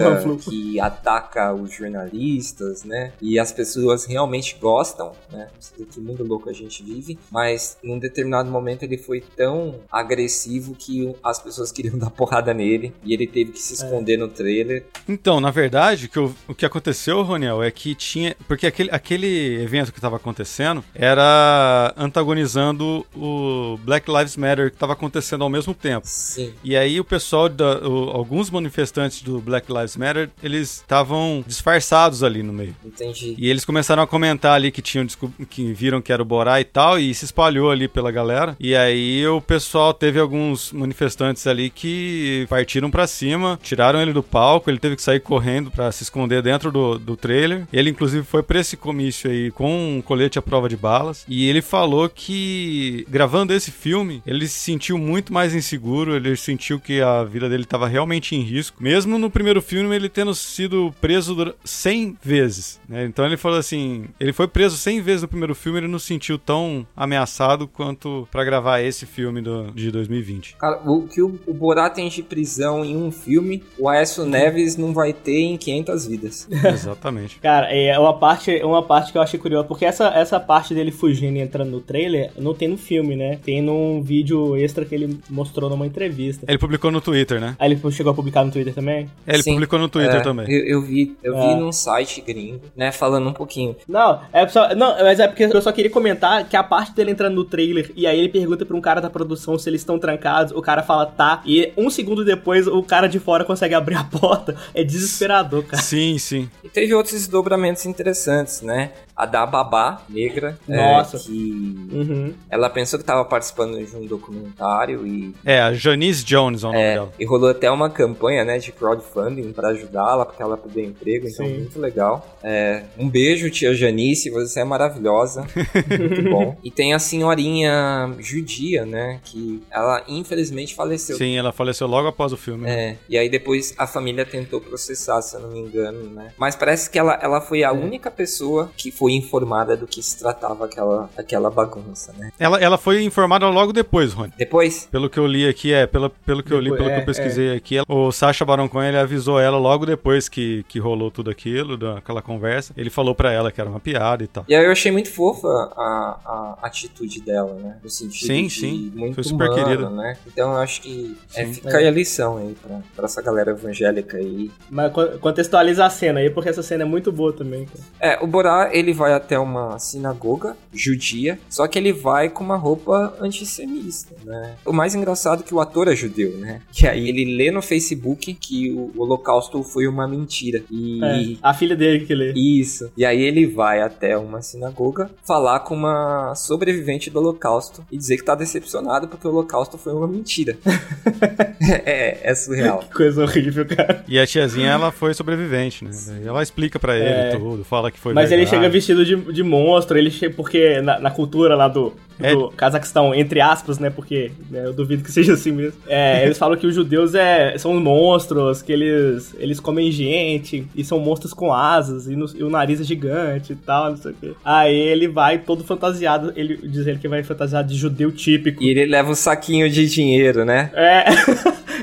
[0.43, 6.49] que ataca os jornalistas, né, e as pessoas realmente gostam, né, sei que mundo louco
[6.49, 11.97] a gente vive, mas num determinado momento ele foi tão agressivo que as pessoas queriam
[11.99, 14.86] dar porrada nele e ele teve que se esconder no trailer.
[15.07, 18.35] Então, na verdade, que o, o que aconteceu, Roniel, é que tinha.
[18.47, 24.93] Porque aquele, aquele evento que estava acontecendo era antagonizando o Black Lives Matter que estava
[24.93, 26.05] acontecendo ao mesmo tempo.
[26.07, 26.53] Sim.
[26.63, 32.23] E aí o pessoal, da, o- alguns manifestantes do Black Lives Matter, eles estavam disfarçados
[32.23, 32.75] ali no meio.
[32.83, 33.35] Entendi.
[33.37, 35.05] E eles começaram a comentar ali que tinham
[35.49, 38.55] que viram que era o Borá e tal, e se espalhou ali pela galera.
[38.59, 44.23] E aí o pessoal teve alguns manifestantes ali que partiram pra cima, tiraram ele do
[44.23, 47.67] palco, ele teve que sair correndo pra se esconder dentro do, do trailer.
[47.71, 51.25] Ele inclusive foi pra esse comício aí com um colete à prova de balas.
[51.27, 56.79] E ele falou que gravando esse filme, ele se sentiu muito mais inseguro, ele sentiu
[56.79, 58.81] que a vida dele estava realmente em risco.
[58.81, 63.05] Mesmo no primeiro filme ele tendo sido preso dura- 100 vezes, né?
[63.05, 66.07] Então ele falou assim, ele foi preso 100 vezes no primeiro filme, ele não se
[66.07, 70.55] sentiu tão ameaçado quanto pra gravar esse filme do- de 2020.
[70.57, 74.25] Cara, o que o, o tem de prisão em um filme, o Aécio
[74.57, 76.47] Neves não vai ter em 500 vidas.
[76.65, 77.39] Exatamente.
[77.39, 80.91] Cara, é uma parte, uma parte que eu achei curiosa, porque essa, essa parte dele
[80.91, 83.39] fugindo e entrando no trailer não tem no filme, né?
[83.43, 86.45] Tem num vídeo extra que ele mostrou numa entrevista.
[86.47, 87.55] Ele publicou no Twitter, né?
[87.59, 89.09] Aí ele chegou a publicar no Twitter também?
[89.25, 89.51] É, Ele Sim.
[89.53, 90.49] publicou no Twitter É, também.
[90.49, 91.47] Eu, eu vi, eu É.
[91.47, 93.75] vi num site gringo, né, falando um pouquinho.
[93.87, 97.11] Não, é só, não, mas é porque eu só queria comentar que a parte dele
[97.11, 99.99] entrando no trailer e aí ele pergunta pra um cara da produção se eles estão
[99.99, 103.95] trancados, o cara fala tá, e um segundo depois o cara de fora consegue abrir
[103.95, 104.46] a porta.
[104.73, 105.81] É desesperador, cara.
[105.81, 106.49] Sim, sim.
[106.63, 108.91] E teve outros desdobramentos interessantes, né?
[109.17, 111.17] A da babá negra, é, Nossa.
[111.17, 112.33] que Uhum.
[112.51, 116.71] ela pensou que estava participando de um documentário e É, a Janice Jones é o
[116.71, 117.13] nome É, dela.
[117.19, 121.45] e rolou até uma campanha, né, de crowdfunding pra ajudá-la, porque ela perdeu emprego, então
[121.47, 121.57] Sim.
[121.57, 122.37] muito legal.
[122.43, 125.45] É, um beijo, tia Janice, você é maravilhosa.
[125.99, 126.55] muito bom.
[126.63, 131.17] E tem a senhorinha judia, né, que ela infelizmente faleceu.
[131.17, 132.65] Sim, ela faleceu logo após o filme.
[132.65, 132.89] né?
[132.91, 136.33] É, e aí depois a família tentou processar, se eu não me engano, né?
[136.37, 140.17] Mas parece que ela, ela foi a única pessoa que foi informada do que se
[140.19, 142.31] tratava aquela, aquela bagunça, né?
[142.39, 144.33] Ela, ela foi informada logo depois, Rony.
[144.37, 146.95] Depois, Pelo que eu li aqui, é, pelo, pelo que eu li, Depois- pelo que
[146.95, 150.63] é, eu pesquisei aqui, ela- o Sacha Baron Cohen, ele avisou ela logo depois que,
[150.67, 152.73] que rolou tudo aquilo, daquela conversa.
[152.77, 154.45] Ele falou pra ela que era uma piada e tal.
[154.47, 157.77] E aí eu achei muito fofa a, a atitude dela, né?
[157.83, 158.91] No sentido Sim, de sim.
[158.95, 159.89] muito Foi super humana, querida.
[159.89, 160.17] né?
[160.27, 161.53] Então eu acho que é, Sim.
[161.53, 164.51] fica aí a lição aí pra, pra essa galera evangélica aí.
[164.69, 167.79] Mas co- contextualiza a cena aí, porque essa cena é muito boa também, cara.
[167.99, 172.57] É, o Borá, ele vai até uma sinagoga judia, só que ele vai com uma
[172.57, 174.55] roupa antissemista, né?
[174.65, 176.61] O mais engraçado é que o ator é judeu, né?
[176.71, 180.63] Que aí ele lê no Facebook que o holocausto foi uma mentira.
[180.69, 181.03] E...
[181.03, 182.33] É, a filha dele que lê.
[182.33, 182.91] Isso.
[182.97, 188.17] E aí ele vai até uma sinagoga falar com uma sobrevivente do Holocausto e dizer
[188.17, 190.57] que tá decepcionado porque o Holocausto foi uma mentira.
[191.85, 192.79] é, é surreal.
[192.79, 194.03] Que coisa horrível, cara.
[194.07, 195.91] E a tiazinha, ela foi sobrevivente, né?
[196.25, 197.35] Ela explica pra ele É.
[197.37, 201.11] tudo, fala que foi Mas ele chega vestido de, de monstro, ele porque na, na
[201.11, 202.33] cultura lá do, É.
[202.33, 203.89] do Cazaquistão, entre aspas, né?
[203.89, 205.79] Porque né, eu duvido que seja assim mesmo.
[205.87, 210.83] É, eles falam que os judeus é, são monstros, que eles, eles comem gente, e
[210.83, 214.11] são monstros com asas, e, no- e o nariz é gigante e tal, não sei
[214.11, 214.31] o quê.
[214.43, 218.63] Aí ele vai todo fantasiado, ele diz ele que vai fantasiado de judeu típico.
[218.63, 220.71] E ele leva um saquinho de dinheiro, né?
[220.73, 221.05] É,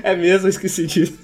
[0.12, 1.18] é mesmo, esqueci disso.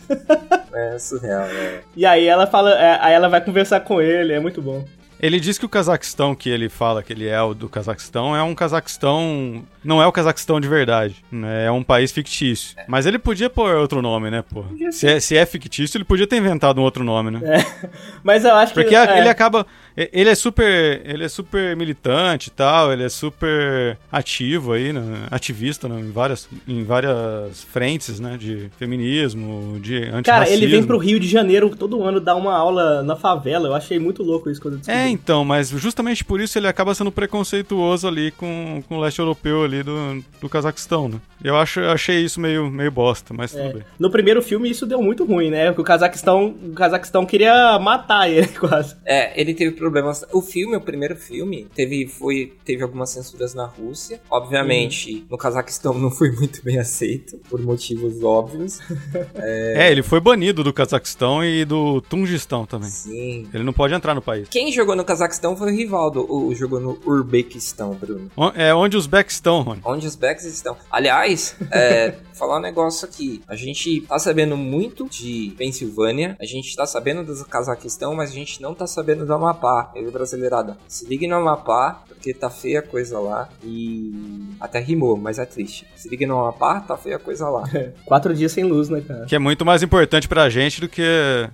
[0.73, 1.81] É surreal, né?
[1.97, 4.85] E aí ela fala, é, aí ela vai conversar com ele, é muito bom.
[5.21, 8.43] Ele diz que o Cazaquistão que ele fala que ele é o do Cazaquistão é
[8.43, 9.63] um Cazaquistão.
[9.85, 11.17] Não é o Cazaquistão de verdade.
[11.31, 11.67] Né?
[11.67, 12.77] É um país fictício.
[12.89, 14.65] Mas ele podia pôr outro nome, né, pô?
[14.91, 17.41] Se é, se é fictício, ele podia ter inventado um outro nome, né?
[18.25, 18.81] Mas eu acho que.
[18.81, 19.67] Porque é, ele acaba.
[19.97, 21.03] Ele é super.
[21.05, 25.27] Ele é super militante e tal, ele é super ativo aí, né?
[25.31, 26.01] Ativista né?
[26.01, 28.37] em, várias, em várias frentes, né?
[28.39, 30.23] De feminismo, de antirracismo.
[30.23, 33.69] Cara, ele vem pro Rio de Janeiro todo ano dar uma aula na favela.
[33.69, 35.01] Eu achei muito louco isso quando eu descobri.
[35.01, 39.19] É, então, mas justamente por isso ele acaba sendo preconceituoso ali com, com o leste
[39.19, 41.21] europeu ali do, do Cazaquistão, né?
[41.43, 43.73] Eu acho, achei isso meio, meio bosta, mas tudo É.
[43.73, 43.83] bem.
[43.99, 45.67] No primeiro filme isso deu muito ruim, né?
[45.69, 48.95] Porque o Cazaquistão, o Cazaquistão queria matar ele quase.
[49.07, 50.25] É, ele teve problemas.
[50.33, 54.21] O filme, o primeiro filme, teve, foi, teve algumas censuras na Rússia.
[54.31, 58.79] Obviamente, no Cazaquistão não foi muito bem aceito, por motivos óbvios.
[59.35, 59.91] É.
[59.91, 62.89] ele foi banido do Cazaquistão e do Tungistão também.
[62.91, 63.49] Sim.
[63.53, 64.49] Ele não pode entrar no país.
[64.49, 68.31] Quem jogou no Cazaquistão foi o Rivaldo, o jogou no Urbequistão, Bruno.
[68.37, 69.81] O- É onde os Becks estão, Rony.
[69.85, 70.77] Onde os backs estão.
[70.91, 73.43] Aliás, é, falar um negócio aqui.
[73.49, 78.35] A gente tá sabendo muito de Pensilvânia, a gente tá sabendo do Cazaquistão, mas a
[78.35, 79.91] gente não tá sabendo do Amapá.
[79.95, 80.77] Ele brasileirada.
[80.87, 83.49] Se ligue no Amapá, porque tá feia a coisa lá.
[83.65, 84.13] E
[84.61, 85.87] até rimou, mas é triste.
[85.97, 87.65] Se ligue no Amapá, tá feia a coisa lá.
[88.05, 89.25] Quatro dias sem luz, né, cara?
[89.27, 91.03] Que é muito mais importante pra gente do que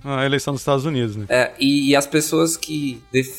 [0.03, 1.25] a eleição dos Estados Unidos, né?
[1.29, 3.36] É, e, e as pessoas que defendem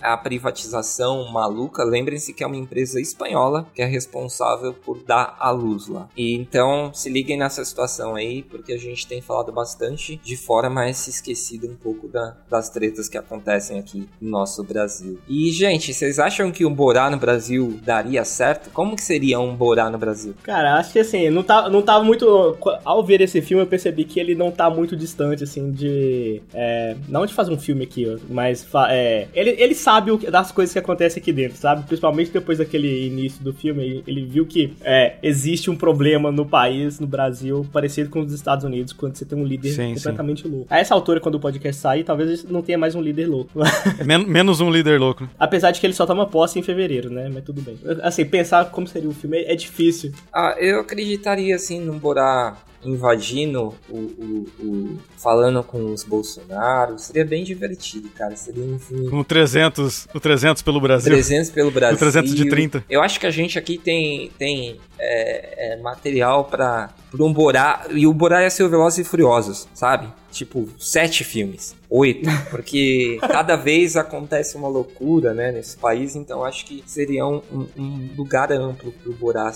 [0.00, 5.50] a privatização maluca, lembrem-se que é uma empresa espanhola que é responsável por dar a
[5.50, 6.08] luz lá.
[6.16, 10.68] E então se liguem nessa situação aí, porque a gente tem falado bastante de fora,
[10.68, 15.18] mas se esquecido um pouco da- das tretas que acontecem aqui no nosso Brasil.
[15.28, 18.70] E, gente, vocês acham que um Borá no Brasil daria certo?
[18.70, 20.34] Como que seria um Borá no Brasil?
[20.42, 22.56] Cara, acho que assim, não tá, não tava muito.
[22.84, 26.42] Ao ver esse filme, eu percebi que ele não tá muito distante, assim, de.
[26.52, 30.50] É, não de fazer um filme aqui, mas é, ele, ele sabe o que- das
[30.52, 31.84] coisas que acontecem aqui dentro, sabe?
[31.86, 36.44] Principalmente depois daquele início do filme, ele, ele viu que é, existe um problema no
[36.46, 40.46] país, no Brasil, parecido com os Estados Unidos, quando você tem um líder Sim, completamente
[40.46, 40.66] louco.
[40.70, 43.50] A essa altura, quando o podcast sair, talvez não tenha mais um líder louco.
[44.04, 45.24] Men- menos um líder louco.
[45.24, 45.30] né?
[45.38, 47.30] Apesar de que ele só toma posse em fevereiro, né?
[47.32, 47.78] Mas tudo bem.
[48.02, 50.12] Assim, pensar como seria o filme é, é difícil.
[50.32, 56.98] Ah, eu acreditaria assim no Borá invadindo o, o, o- falando com os Bolsonaro.
[56.98, 58.36] Seria bem divertido, cara.
[58.36, 61.12] Seria um filme Com o 300, o 300 pelo Brasil.
[61.12, 61.96] 300 pelo Brasil.
[61.96, 62.84] O 300 de 30.
[62.88, 67.86] Eu acho que a gente aqui tem, tem é, é, material pra, pra um Borá.
[67.90, 70.08] E o Borá ia ser o Velozes e Furiosos, sabe?
[70.30, 71.74] Tipo, sete filmes.
[71.90, 72.28] Oito.
[72.50, 76.14] Porque cada vez acontece uma loucura, né, nesse país.
[76.14, 79.52] Então acho que seria um, um- um lugar amplo pro Borá.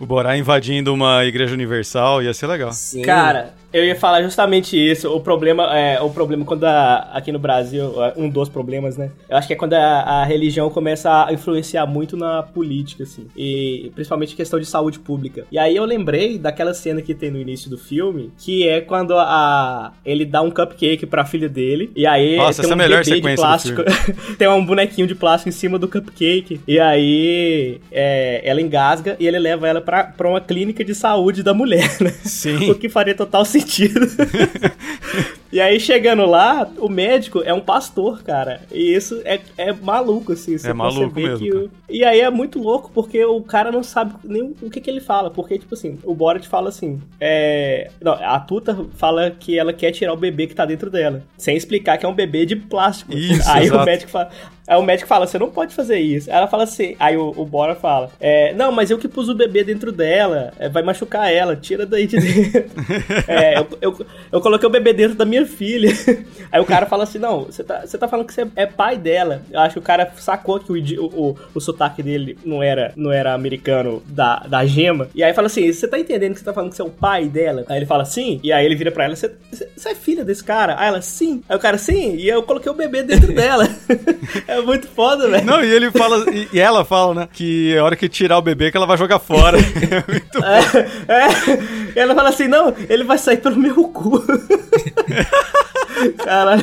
[0.00, 2.72] O Borá invadindo uma igreja universal, ia ser legal.
[2.72, 3.02] Sim.
[3.02, 5.12] Cara, eu ia falar justamente isso.
[5.14, 9.10] O problema é o problema quando a- aqui no Brasil, um dos problemas, né?
[9.28, 9.80] Eu acho que é quando a,
[10.20, 13.26] a religião começa a influenciar muito na política, assim.
[13.36, 15.44] E principalmente questão de saúde pública.
[15.52, 19.14] E aí eu lembrei daquela cena que tem no início do filme, que é quando
[19.18, 21.90] a, ele dá um cupcake pra filha dele.
[21.94, 23.82] E aí Nossa, tem essa um é a melhor bebê de plástico.
[24.38, 26.60] tem um bonequinho de plástico em cima do cupcake.
[26.66, 31.42] E aí é, ela engasga e ele leva ela pra, pra uma clínica de saúde
[31.42, 32.10] da mulher, né?
[32.22, 32.70] Sim.
[32.70, 34.00] O que faria total sentido.
[35.50, 38.60] e aí, chegando lá, o médico é um pastor, cara.
[38.70, 40.58] E isso é, é maluco, assim.
[40.58, 43.82] Você É maluco mesmo, que o- E aí é muito louco, porque o cara não
[43.82, 45.30] sabe nem o que, que ele fala.
[45.30, 47.90] Porque, tipo assim, o Borat fala assim: é...
[47.98, 51.22] Não, a Tuta fala que ela quer tirar o bebê que tá dentro dela.
[51.38, 53.16] Sem explicar que é um bebê de plástico.
[53.16, 53.82] Isso, aí exato.
[53.82, 54.28] o médico fala.
[54.68, 56.30] Aí o médico fala, você não pode fazer isso.
[56.30, 59.28] Aí ela fala assim, aí o, o Bora fala, é, não, mas eu que pus
[59.30, 62.68] o bebê dentro dela, é, vai machucar ela, tira daí de dentro.
[63.26, 65.90] É, eu, eu, eu coloquei o bebê dentro da minha filha.
[66.52, 68.96] Aí o cara fala assim, não, você tá, você tá falando que você é pai
[68.96, 69.42] dela.
[69.50, 73.12] Eu acho que o cara sacou que o, o, o, sotaque dele não era, não
[73.12, 75.08] era americano da, da gema.
[75.14, 76.90] E aí fala assim, você tá entendendo que você tá falando que você é o
[76.90, 77.64] pai dela?
[77.68, 78.40] Aí ele fala, sim.
[78.42, 80.76] E aí ele vira pra ela, você, você é filha desse cara?
[80.78, 81.42] Aí ela, sim.
[81.48, 82.16] Aí o cara, sim.
[82.16, 83.68] E eu coloquei o bebê dentro dela.
[84.46, 85.44] É muito foda, velho.
[85.44, 88.42] Não, e ele fala, e- e ela fala, né, que a hora que tirar o
[88.42, 89.58] bebê que ela vai jogar fora.
[89.90, 91.28] É muito É, é.
[91.94, 94.22] E ela fala assim, não, ele vai sair pelo meu cu.
[96.24, 96.62] Caralho,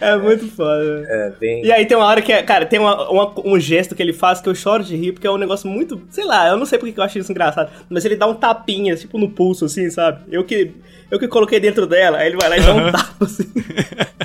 [0.00, 0.78] é muito foda.
[0.84, 1.06] velho.
[1.08, 1.64] É, bem.
[1.64, 4.12] E aí tem uma hora que, é- cara, tem uma- uma- um gesto que ele
[4.12, 6.66] faz que eu choro de rir, porque é um negócio muito, sei lá, eu não
[6.66, 9.64] sei porque que eu acho isso engraçado, mas ele dá um tapinha, tipo, no pulso,
[9.64, 10.20] assim, sabe?
[10.30, 10.70] Eu que,
[11.10, 13.44] eu que coloquei dentro dela, aí ele vai lá e dá um tapa, assim.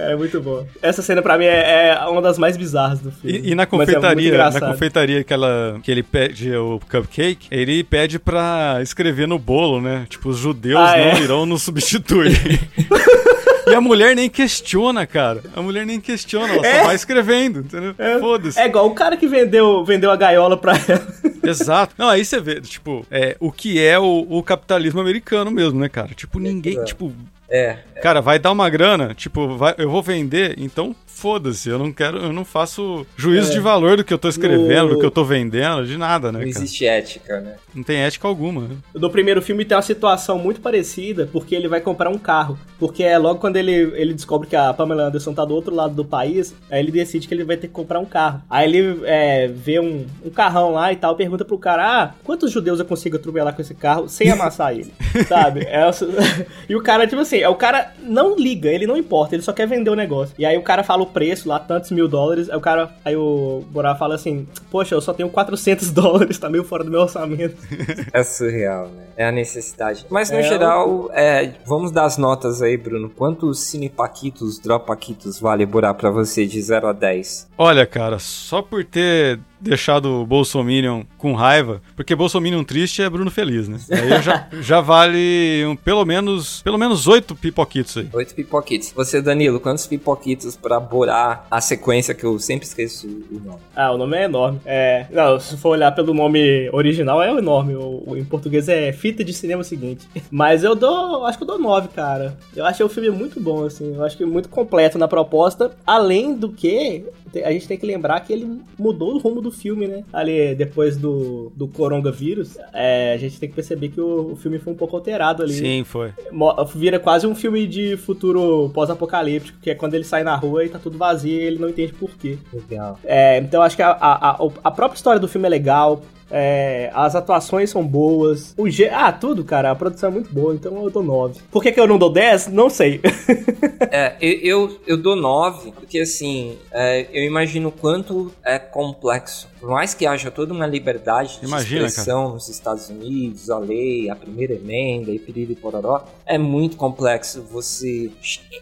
[0.00, 0.64] É muito bom.
[0.80, 3.36] Essa cena pra mim é, é uma das mais bizarras do filme.
[3.40, 4.70] E, e na é confeitaria, na engraçado.
[4.72, 10.06] confeitaria que, ela, que ele pede o cupcake, ele pede pra escrever no bolo, né?
[10.08, 11.20] Tipo, os judeus Ah, não é?
[11.20, 12.60] irão nos substituir.
[13.66, 15.42] e a mulher nem questiona, cara.
[15.54, 16.80] A mulher nem questiona, ela É?
[16.80, 17.94] só vai escrevendo, entendeu?
[18.20, 18.58] Foda-se.
[18.58, 21.06] É igual o cara que vendeu, vendeu a gaiola pra ela.
[21.42, 21.94] Exato.
[21.98, 25.88] Não, aí você vê, tipo, é, o que é o, o capitalismo americano mesmo, né,
[25.88, 26.08] cara?
[26.14, 26.84] Tipo, ninguém, É.
[26.84, 27.12] tipo,
[27.50, 31.92] É, cara, vai dar uma grana, tipo, vai, eu vou vender, então foda-se, eu não
[31.92, 33.54] quero, eu não faço juízo É.
[33.54, 36.28] de valor do que eu tô escrevendo, No- do que eu tô vendendo, de nada,
[36.32, 36.48] né, não cara?
[36.50, 37.54] existe ética, né?
[37.74, 38.76] Não tem ética alguma, né?
[38.94, 42.58] No primeiro filme tem uma situação muito parecida, porque ele vai comprar um carro.
[42.78, 45.94] Porque é logo quando ele, ele descobre que a Pamela Anderson tá do outro lado
[45.94, 48.40] do país, aí ele decide que ele vai ter que comprar um carro.
[48.48, 52.50] Aí ele é, vê um, um carrão lá e tal, pergunta pro cara, ah, quantos
[52.52, 54.92] judeus eu consigo atropelar com esse carro sem amassar ele?
[55.28, 55.60] Sabe?
[55.66, 55.88] É
[56.68, 59.52] e o cara, tipo assim, é, o cara não liga, ele não importa, ele só
[59.52, 60.34] quer vender o negócio.
[60.38, 63.16] E aí o cara fala o preço lá, tantos mil dólares, aí o cara, aí
[63.16, 67.00] o Borá fala assim, poxa, eu só tenho 400 dólares, tá meio fora do meu
[67.00, 67.56] orçamento.
[68.12, 69.04] É surreal, né?
[69.16, 70.06] É a necessidade.
[70.08, 73.08] Mas no É, geral, é, vamos dar as notas aí, Bruno.
[73.10, 77.48] Quantos cinepaquitos, dropaquitos vale Borá pra você de 0 a 10?
[77.58, 83.30] Olha, cara, só por ter deixado o Bolsominion com raiva, porque Bolsominion triste é Bruno
[83.30, 83.78] Feliz, né?
[83.90, 88.08] Aí já, já vale um, pelo menos pelo menos oito pipoquitos aí.
[88.12, 88.92] 8 pipoquitos.
[88.92, 93.58] Você, Danilo, quantos pipoquitos pra Borá a sequência que eu sempre esqueço o nome?
[93.74, 94.60] Ah, o nome é enorme.
[94.64, 97.74] É, não, se for olhar pelo nome original, é enorme.
[97.74, 100.06] O, o- em português é Fita de Cinema Seguinte.
[100.30, 102.36] Mas eu dou, acho que eu dou 9, cara.
[102.54, 103.94] Eu achei o filme muito bom, assim.
[103.94, 105.70] Eu acho que muito completo na proposta.
[105.86, 107.04] Além do que,
[107.44, 110.04] a gente tem que lembrar que ele mudou o rumo do filme, né?
[110.12, 114.58] Ali, depois do, do coronavírus, é, a gente tem que perceber que o, o filme
[114.58, 115.52] foi um pouco alterado ali.
[115.54, 116.12] Sim, foi.
[116.30, 120.64] Mo- Vira quase um filme de futuro pós-apocalíptico, que é quando ele sai na rua
[120.64, 122.38] e tá tudo vazio e ele não entende por quê.
[122.52, 122.98] Legal.
[123.04, 126.02] É, então acho que a, a, a, a própria história do filme é legal.
[126.30, 128.54] É, as atuações são boas.
[128.56, 128.88] O G...
[128.88, 129.70] Ah, tudo, cara.
[129.70, 131.40] A produção é muito boa, então eu dou 9.
[131.50, 132.48] Por que, que eu não dou 10?
[132.48, 133.00] Não sei.
[133.90, 139.48] É, eu, eu, eu dou 9, porque assim, é, eu imagino o quanto é complexo.
[139.58, 144.08] Por mais que haja toda uma liberdade de Imagina, expressão nos Estados Unidos, a lei,
[144.08, 148.10] a primeira emenda e piriri pororó, é muito complexo você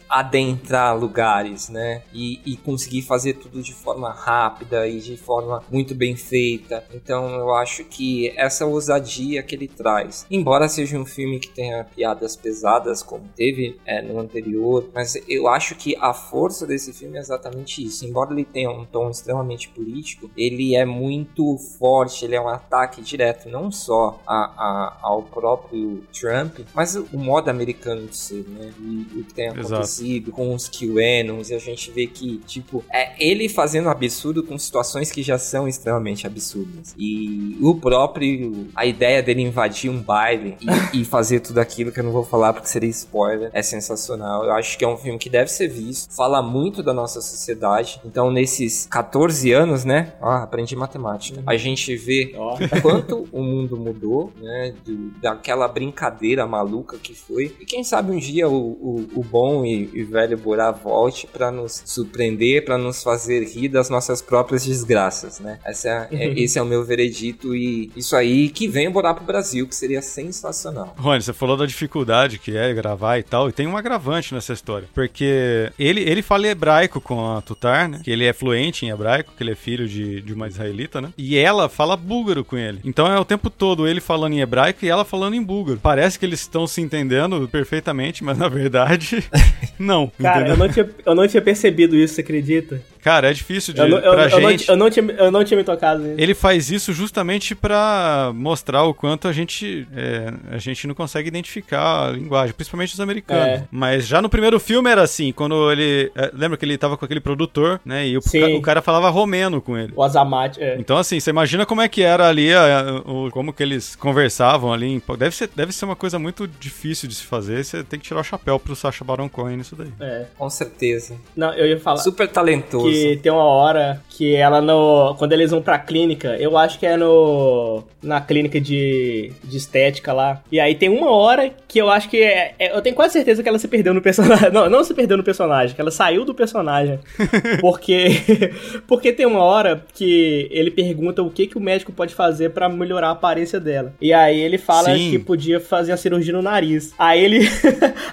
[0.09, 2.03] adentrar lugares, né?
[2.13, 6.85] E, e conseguir fazer tudo de forma rápida e de forma muito bem feita.
[6.95, 11.85] Então eu acho que essa ousadia que ele traz, embora seja um filme que tenha
[11.85, 17.17] piadas pesadas, como teve é, no anterior, mas eu acho que a força desse filme
[17.17, 18.05] é exatamente isso.
[18.05, 23.03] Embora ele tenha um tom extremamente político, ele é muito forte, ele é um ataque
[23.03, 28.73] direto não só a, a, ao próprio Trump, mas o, modo americano de ser, né?
[28.81, 29.75] E o que tem Exato.
[29.75, 34.59] acontecido com os QAnons, e a gente vê que, tipo, é ele fazendo absurdo com
[34.59, 36.95] situações que já são extremamente absurdas.
[36.97, 40.57] E o próprio, a ideia dele invadir um baile
[40.93, 44.45] e, e fazer tudo aquilo que eu não vou falar porque seria spoiler, é sensacional.
[44.45, 48.01] Eu acho que é um filme que deve ser visto, fala muito da nossa sociedade.
[48.05, 50.13] Então, nesses 14 anos, né?
[50.21, 51.43] Ah, aprendi matemática.
[51.47, 52.57] A gente vê Ó.
[52.83, 54.75] quanto o mundo mudou, né?
[54.85, 57.55] do- daquela brincadeira maluca que foi.
[57.61, 61.51] E quem sabe um dia o, o, o bom e, e velho Borá volte pra
[61.51, 65.59] nos surpreender, pra nos fazer rir das nossas próprias desgraças, né?
[65.65, 69.25] Essa é- esse é o meu veredito e isso aí que vem o Borá pro
[69.25, 70.95] Brasil, que seria sensacional.
[70.99, 74.53] Rony, você falou da dificuldade que é gravar e tal, e tem um agravante nessa
[74.53, 74.89] história.
[74.95, 78.01] Porque ele, ele fala hebraico com a Tutar, né?
[78.03, 81.11] Que ele é fluente em hebraico, que ele é filho de, de uma israelita, né?
[81.17, 82.81] E ela fala búlgaro com ele.
[82.85, 85.81] Então é o tempo todo ele falando em hebraico e ela falando em búlgaro.
[85.83, 89.25] Parece que eles estão se entendendo perfeitamente, mas na verdade,
[89.79, 90.11] não.
[90.21, 90.55] Cara, entendeu?
[90.55, 92.83] eu não, tinha, eu não tinha percebido isso, você acredita?
[93.07, 94.65] Cara, é difícil de, Eu, não- eu- pra eu não gente.
[94.65, 96.17] ti- eu não tinha, eu não tinha me tocado nisso.
[96.19, 101.29] Ele faz isso justamente pra mostrar o quanto a gente é, a gente não consegue
[101.29, 103.47] identificar a linguagem, principalmente os americanos.
[103.47, 103.65] É.
[103.71, 107.05] Mas já no primeiro filme era assim, quando ele é, lembra que ele tava com
[107.05, 108.09] aquele produtor, né?
[108.09, 109.93] E o, ca- o cara falava romeno com ele.
[109.95, 110.77] O Azamat, é.
[110.77, 114.73] Então assim, você imagina como é que era ali, a- o- como que eles conversavam
[114.73, 114.87] ali.
[114.87, 117.65] em- Deve ser, deve ser uma coisa muito difícil de se fazer.
[117.65, 119.93] Você tem que tirar o chapéu pro Sacha Baron Cohen nisso daí.
[120.01, 120.25] É.
[120.37, 121.15] Com certeza.
[121.37, 121.99] Não, eu ia falar.
[121.99, 122.89] Super talentoso.
[122.89, 125.15] Que tem uma hora que ela no.
[125.19, 127.83] Quando eles vão pra clínica, eu acho que é no.
[128.03, 130.41] Na clínica de, de estética lá.
[130.51, 133.43] E aí tem uma hora que eu acho que é, é- Eu tenho quase certeza
[133.43, 134.51] que ela se perdeu no personagem.
[134.57, 136.99] Não, não se perdeu no personagem, que ela saiu do personagem.
[137.61, 138.07] Porque.
[138.87, 142.69] Porque tem uma hora que ele pergunta o que, que o médico pode fazer pra
[142.69, 143.93] melhorar a aparência dela.
[144.01, 145.11] E aí ele fala Sim.
[145.11, 146.93] que podia fazer a cirurgia no nariz.
[146.99, 147.49] Aí ele.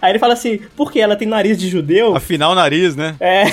[0.01, 2.15] aí ele fala assim, porque ela tem nariz de judeu?
[2.15, 3.15] Afinal, o nariz, né?
[3.19, 3.43] É.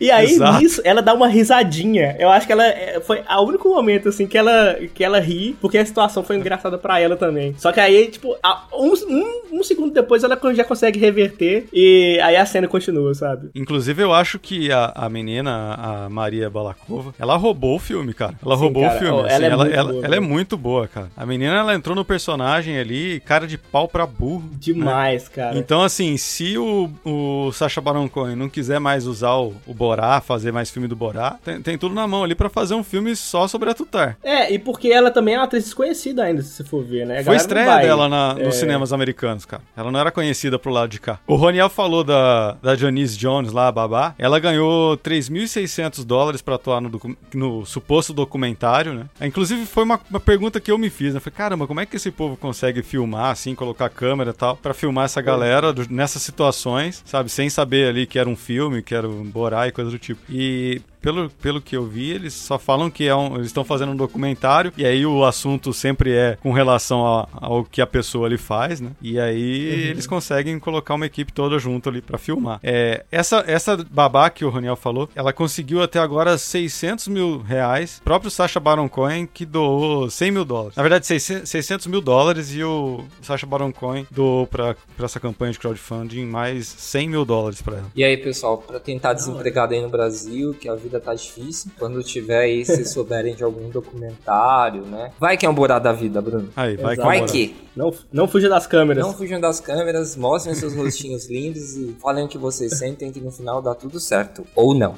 [0.00, 0.58] e aí, Exato.
[0.60, 2.16] nisso, ela dá uma risadinha.
[2.18, 5.56] Eu acho que ela é, foi o único momento, assim, que ela, que ela ri,
[5.60, 7.54] porque a situação foi engraçada pra ela também.
[7.58, 8.36] Só que aí, tipo,
[8.72, 13.50] um, um, um segundo depois ela já consegue reverter e aí a cena continua, sabe?
[13.54, 18.34] Inclusive, eu acho que a, a menina, a Maria Balakova, ela roubou o filme, cara.
[18.44, 18.94] Ela Sim, roubou cara.
[18.96, 19.20] o filme.
[19.20, 21.08] Assim, ela é ela, muito ela- boa, ela é muito boa, cara.
[21.16, 24.44] A menina, ela entrou no personagem ali, cara de pau pra burro.
[24.52, 25.56] Demais, cara.
[25.56, 30.13] Então, assim, se o, o Sacha Baron Cohen não quiser mais usar o, o Borá,
[30.20, 33.14] fazer mais filme do Borá, tem, tem tudo na mão ali pra fazer um filme
[33.16, 34.16] só sobre a Tutar.
[34.22, 37.20] É, e porque ela também é uma atriz desconhecida ainda, se você for ver, né?
[37.20, 38.58] A Foi estreia dela na- nos é.
[38.60, 39.62] cinemas americanos, cara.
[39.76, 41.18] Ela não era conhecida pro lado de cá.
[41.26, 44.14] O Roniel falou da, da Janice Jones lá, a babá.
[44.18, 46.90] Ela ganhou 3.600 dólares pra atuar no,
[47.34, 49.06] no suposto documentário, né?
[49.20, 51.20] Inclusive, foi uma, uma pergunta que eu me fiz, né?
[51.20, 54.74] Falei, caramba, como é que esse povo consegue filmar, assim, colocar câmera e tal, pra
[54.74, 57.30] filmar essa galera do- nessas situações, sabe?
[57.30, 60.03] Sem saber ali que era um filme, que era um Borá e coisa do tipo.
[60.28, 63.92] E pelo, pelo que eu vi, eles só falam que é um, eles estão fazendo
[63.92, 68.26] um documentário e aí o assunto sempre é com relação a- ao que a pessoa
[68.26, 68.90] ali faz, né?
[69.02, 72.58] E aí eles conseguem colocar uma equipe toda junto ali pra filmar.
[72.62, 77.98] É, essa, essa babá que o Roniel falou, ela conseguiu até agora 600 mil reais.
[77.98, 80.76] O próprio Sacha Baron Cohen que doou 100 mil dólares.
[80.76, 85.20] Na verdade, 600, 600 mil dólares e o Sacha Baron Cohen doou pra, pra essa
[85.20, 87.90] campanha de crowdfunding mais 100 mil dólares pra ela.
[87.94, 91.70] E aí, pessoal, pra quem tá desempregado aí no Brasil, que a vida tá difícil,
[91.78, 95.12] quando tiver aí, se souberem de algum documentário, né?
[95.18, 96.48] Vai que é um borá da vida, Bruno.
[96.56, 97.08] Aí, vai que Exato.
[97.08, 97.64] Vai que.
[97.76, 99.04] Não, não fuja das câmeras.
[99.04, 103.20] Não fujam das câmeras, mostrem seus rostinhos lindos e falem o que vocês sentem que
[103.20, 104.46] no final dá tudo certo.
[104.54, 104.94] Ou não.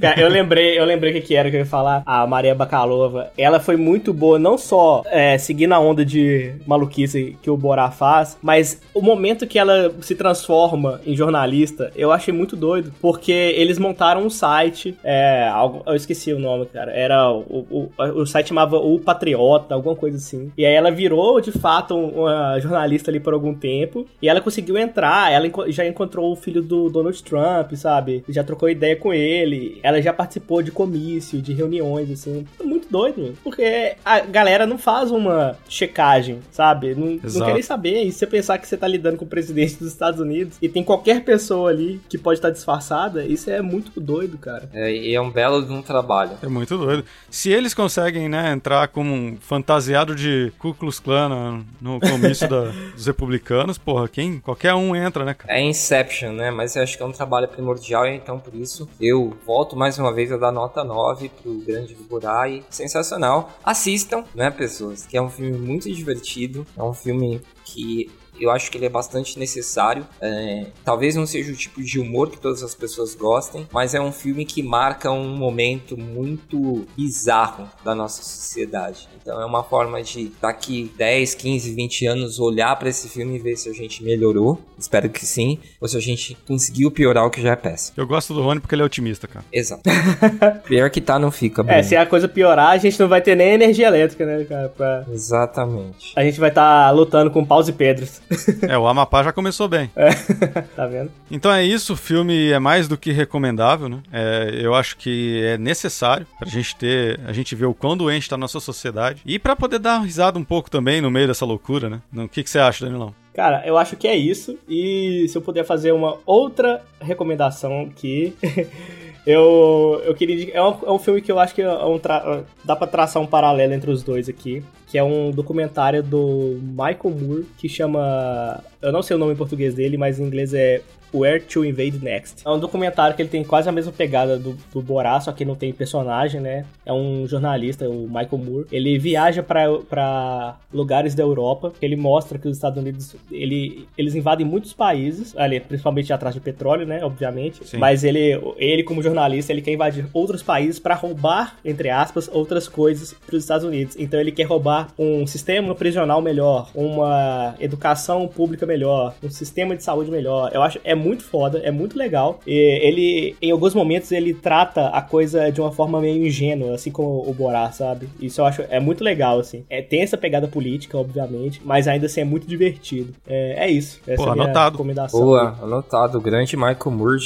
[0.00, 2.02] Cara, eu lembrei, eu lembrei o que, que era que eu ia falar.
[2.06, 7.36] A Maria Bakalova, ela foi muito boa, não só é, seguindo a onda de maluquice
[7.42, 12.32] que o Borá faz, mas o momento que ela se transforma em jornalista, eu achei
[12.32, 16.92] muito doido, porque eles montaram um site site, é, algo, eu esqueci o nome, cara.
[16.92, 20.52] Era o, o, o site chamava O Patriota, alguma coisa assim.
[20.56, 24.06] E aí ela virou, de fato, uma jornalista ali por algum tempo.
[24.22, 28.24] E ela conseguiu entrar, ela já encontrou o filho do Donald Trump, sabe?
[28.28, 29.80] Já trocou ideia com ele.
[29.82, 32.46] Ela já participou de comício, de reuniões, assim.
[32.62, 36.94] Muito doido, porque a galera não faz uma checagem, sabe?
[36.94, 38.04] Não, não quer nem saber.
[38.04, 40.68] E se você pensar que você tá lidando com o presidente dos Estados Unidos e
[40.68, 44.68] tem qualquer pessoa ali que pode estar disfarçada, isso é muito doido, cara.
[44.74, 46.32] É, e é um belo de um trabalho.
[46.42, 47.04] É muito doido.
[47.30, 52.66] Se eles conseguem, né, entrar como um fantasiado de Ku Klux Klan no comício da,
[52.94, 54.38] dos republicanos, porra, quem?
[54.40, 55.52] Qualquer um entra, né, cara?
[55.52, 56.50] É Inception, né?
[56.50, 60.12] Mas eu acho que é um trabalho primordial, então por isso eu volto mais uma
[60.12, 62.62] vez a dar nota 9 pro Grande Vigorai.
[62.68, 63.50] Sensacional.
[63.64, 65.06] Assistam, né, pessoas?
[65.06, 66.66] Que é um filme muito divertido.
[66.76, 68.10] É um filme que
[68.40, 70.06] eu acho que ele é bastante necessário.
[70.20, 74.00] É, talvez não seja o tipo de humor que todas as pessoas gostem, mas é
[74.00, 79.08] um filme que marca um momento muito bizarro da nossa sociedade.
[79.20, 83.38] Então é uma forma de daqui 10, 15, 20 anos olhar para esse filme e
[83.38, 84.60] ver se a gente melhorou.
[84.78, 87.94] Espero que sim, ou se a gente conseguiu piorar o que já é péssimo.
[87.96, 89.44] Eu gosto do Rony porque ele é otimista, cara.
[89.52, 89.82] Exato.
[90.66, 91.62] Pior que tá, não fica.
[91.62, 91.78] Bruno.
[91.78, 94.68] É, se a coisa piorar, a gente não vai ter nem energia elétrica, né, cara?
[94.68, 95.04] Pra...
[95.10, 96.12] Exatamente.
[96.16, 98.20] A gente vai estar tá lutando com paus e pedras.
[98.68, 99.90] é, o Amapá já começou bem.
[99.96, 100.10] É,
[100.76, 101.10] tá vendo?
[101.30, 103.98] Então é isso, o filme é mais do que recomendável, né?
[104.12, 108.28] É, eu acho que é necessário pra gente ter, a gente ver o quão doente
[108.28, 111.26] tá a nossa sociedade e para poder dar uma risada um pouco também no meio
[111.26, 112.00] dessa loucura, né?
[112.14, 113.14] O que, que você acha, Danilão?
[113.34, 114.56] Cara, eu acho que é isso.
[114.68, 118.32] E se eu puder fazer uma outra recomendação que
[119.26, 120.54] eu, eu queria.
[120.54, 122.44] É um, é um filme que eu acho que é um tra...
[122.64, 124.62] dá pra traçar um paralelo entre os dois aqui.
[124.94, 128.62] Que é um documentário do Michael Moore que chama.
[128.80, 130.82] Eu não sei o nome em português dele, mas em inglês é
[131.14, 132.46] Where to Invade Next.
[132.46, 135.44] É um documentário que ele tem quase a mesma pegada do, do Borá, só que
[135.44, 136.64] não tem personagem, né?
[136.84, 138.66] É um jornalista, o Michael Moore.
[138.72, 144.46] Ele viaja para lugares da Europa, ele mostra que os Estados Unidos, ele, eles invadem
[144.46, 147.04] muitos países, ali, principalmente atrás de petróleo, né?
[147.04, 147.66] Obviamente.
[147.66, 147.78] Sim.
[147.78, 152.68] Mas ele, ele, como jornalista, ele quer invadir outros países para roubar, entre aspas, outras
[152.68, 153.96] coisas para os Estados Unidos.
[153.98, 159.82] Então ele quer roubar um sistema prisional melhor, uma educação pública melhor, um sistema de
[159.82, 160.50] saúde melhor.
[160.52, 162.40] Eu acho é muito foda, é muito legal.
[162.46, 162.52] E
[162.82, 167.28] ele, em alguns momentos, ele trata a coisa de uma forma meio ingênua, assim como
[167.28, 168.08] o Borá, sabe?
[168.20, 169.64] Isso eu acho é muito legal, assim.
[169.68, 173.14] É, tem essa pegada política, obviamente, mas ainda assim é muito divertido.
[173.26, 174.00] É, é isso.
[174.06, 174.76] Essa Pô, é anotado.
[174.76, 175.20] recomendação.
[175.20, 176.20] Boa, anotado.
[176.20, 176.76] Grande Michael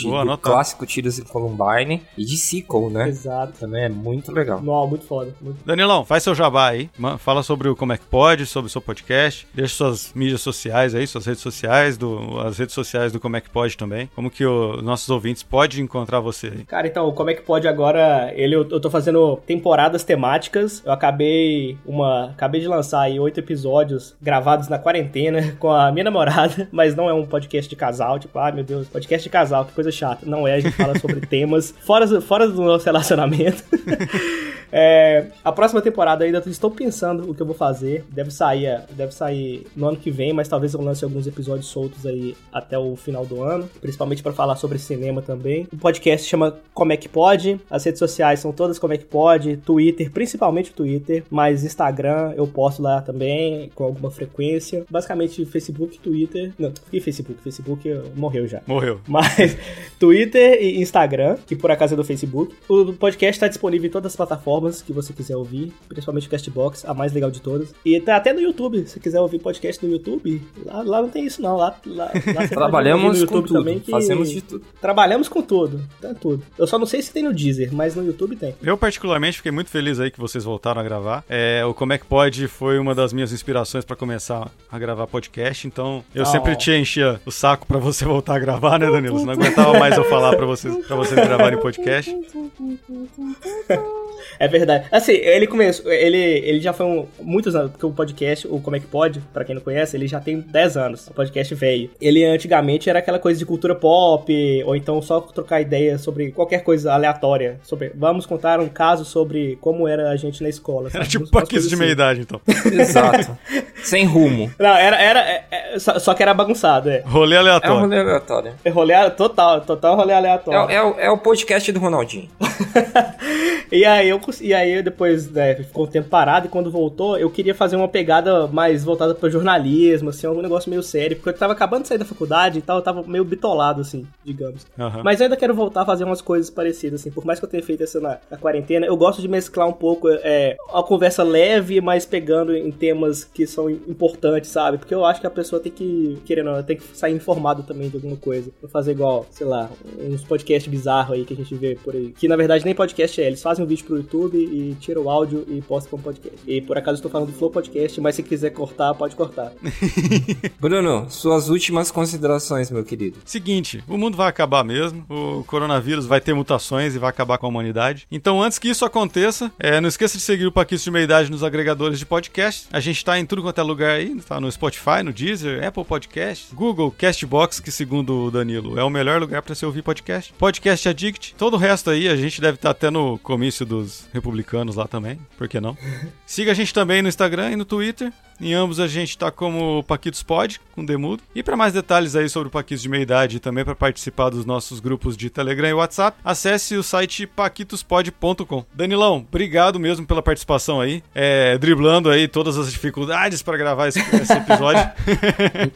[0.03, 3.09] Boa, do clássico Tiros em Columbine e de Sequel, né?
[3.09, 3.53] Exato.
[3.61, 4.61] Também é muito legal.
[4.61, 5.35] Não, muito foda.
[5.41, 5.65] Muito...
[5.65, 6.91] Danilão, faz seu jabá aí.
[7.19, 9.47] Fala sobre o Como é que pode, sobre o seu podcast.
[9.55, 13.41] Deixa suas mídias sociais aí, suas redes sociais, do, as redes sociais do Como é
[13.41, 14.09] que pode também.
[14.15, 16.51] Como que os nossos ouvintes podem encontrar você?
[16.67, 18.33] Cara, então, como é que pode agora?
[18.35, 20.83] Ele, eu, eu tô fazendo temporadas temáticas.
[20.85, 22.31] Eu acabei uma.
[22.31, 27.09] Acabei de lançar aí oito episódios gravados na quarentena com a minha namorada, mas não
[27.09, 30.27] é um podcast de casal, tipo, ah, meu Deus, podcast de casal, que coisa chata.
[30.27, 33.63] Não é, a gente fala sobre temas fora, fora do nosso relacionamento.
[34.71, 38.05] É, a próxima temporada ainda estou pensando o que eu vou fazer.
[38.11, 42.05] Deve sair, deve sair no ano que vem, mas talvez eu lance alguns episódios soltos
[42.07, 43.48] aí até o final do ano,
[43.81, 45.67] principalmente para falar sobre cinema também.
[45.73, 47.61] O podcast chama Como é que pode.
[47.71, 52.33] As redes sociais são todas Como é que pode, Twitter, principalmente o Twitter, mas Instagram
[52.37, 54.85] eu posto lá também com alguma frequência.
[54.91, 58.61] Basicamente Facebook, Twitter, não, que Facebook, Facebook morreu já.
[58.67, 59.01] Morreu.
[59.09, 59.57] Mas
[59.99, 62.55] Twitter e Instagram, que por acaso é do Facebook.
[62.69, 66.85] O podcast está disponível em todas as plataformas que você quiser ouvir, principalmente o Castbox,
[66.85, 67.75] a mais legal de todas.
[67.85, 71.25] E tá até no YouTube, se quiser ouvir podcast no YouTube, lá, lá não tem
[71.25, 74.65] isso não, lá, lá, lá Trabalhamos no YouTube também que fazemos de tudo.
[74.81, 76.43] Trabalhamos com tudo, tá tudo.
[76.57, 78.55] Eu só não sei se tem no Deezer, mas no YouTube tem.
[78.63, 81.25] Eu particularmente fiquei muito feliz aí que vocês voltaram a gravar.
[81.29, 85.07] É, o Como é que pode foi uma das minhas inspirações para começar a gravar
[85.07, 86.27] podcast, então eu oh.
[86.27, 89.19] sempre te enchia o saco para você voltar a gravar, né, Danilo?
[89.19, 92.15] Você não aguentava mais eu falar para vocês, para vocês gravarem podcast.
[94.39, 94.87] É verdade.
[94.91, 95.91] Assim, ele começou.
[95.91, 99.21] Ele, ele já foi um, muitos anos, porque o podcast, o Como é que Pode,
[99.33, 101.07] pra quem não conhece, ele já tem 10 anos.
[101.09, 101.91] O podcast veio.
[102.01, 104.33] Ele antigamente era aquela coisa de cultura pop,
[104.65, 107.59] ou então só trocar ideia sobre qualquer coisa aleatória.
[107.63, 110.89] Sobre, vamos contar um caso sobre como era a gente na escola.
[110.89, 110.99] Sabe?
[110.99, 112.41] Era tipo paquete de meia idade, então.
[112.73, 113.37] Exato.
[113.83, 114.51] Sem rumo.
[114.59, 114.97] Não, era.
[114.97, 117.03] era é, é, só, só, que era bagunçado, é.
[117.05, 117.75] Rolê aleatório.
[117.75, 118.53] É um rolê aleatório.
[118.65, 120.71] É rolê total, total rolê aleatório.
[120.71, 122.29] É, é, é o podcast do Ronaldinho.
[123.73, 127.31] e aí eu e aí depois, né, ficou um tempo parado e quando voltou, eu
[127.31, 131.35] queria fazer uma pegada mais voltada para jornalismo, assim, algum negócio meio sério, porque eu
[131.35, 134.67] tava acabando de sair da faculdade e tal, eu tava meio bitolado assim, digamos.
[134.79, 135.03] Aham.
[135.05, 137.11] Mas eu ainda quero voltar a fazer umas coisas parecidas, assim.
[137.11, 139.73] Por mais que eu tenha feito essa na, na quarentena, eu gosto de mesclar um
[139.73, 144.79] pouco é, uma conversa leve, mas pegando em temas que são importantes, sabe?
[144.79, 147.63] Porque eu acho que a pessoa tem que, querendo ou não, tem que sair informado
[147.63, 148.51] também de alguma coisa.
[148.63, 152.13] Não fazer igual, sei lá, uns podcasts bizarros aí que a gente vê por aí.
[152.13, 155.11] Que na verdade nem podcast é, eles fazem um vídeo pro YouTube e tiram o
[155.11, 156.39] áudio e postam como podcast.
[156.47, 159.53] E por acaso eu estou falando do Flow Podcast, mas se quiser cortar, pode cortar.
[160.61, 163.08] Bruno, suas últimas considerações, meu querido.
[163.25, 167.47] Seguinte, o mundo vai acabar mesmo, o coronavírus vai ter mutações e vai acabar com
[167.47, 168.07] a humanidade.
[168.11, 171.31] Então, antes que isso aconteça, é, não esqueça de seguir o Paquito de Meia Idade
[171.31, 172.69] nos agregadores de podcast.
[172.73, 175.85] A gente tá em tudo quanto é lugar aí, tá no Spotify, no Deezer, Apple
[175.85, 180.33] Podcast, Google, Castbox, que segundo o Danilo é o melhor lugar pra você ouvir podcast.
[180.35, 184.77] Podcast Addict, todo o resto aí, a gente deve estar até no comício dos republicanos
[184.77, 185.77] lá também, por que não?
[186.27, 188.13] Siga a gente também no Instagram e no Twitter.
[188.41, 191.23] Em ambos a gente tá como Paquitos Pod, com Demudo.
[191.35, 194.31] E para mais detalhes aí sobre o Paquitos de meia idade e também para participar
[194.31, 198.65] dos nossos grupos de Telegram e WhatsApp, acesse o site paquitospod.com.
[198.73, 204.01] Danilão, obrigado mesmo pela participação aí, é, driblando aí todas as dificuldades para gravar esse,
[204.01, 204.89] esse episódio.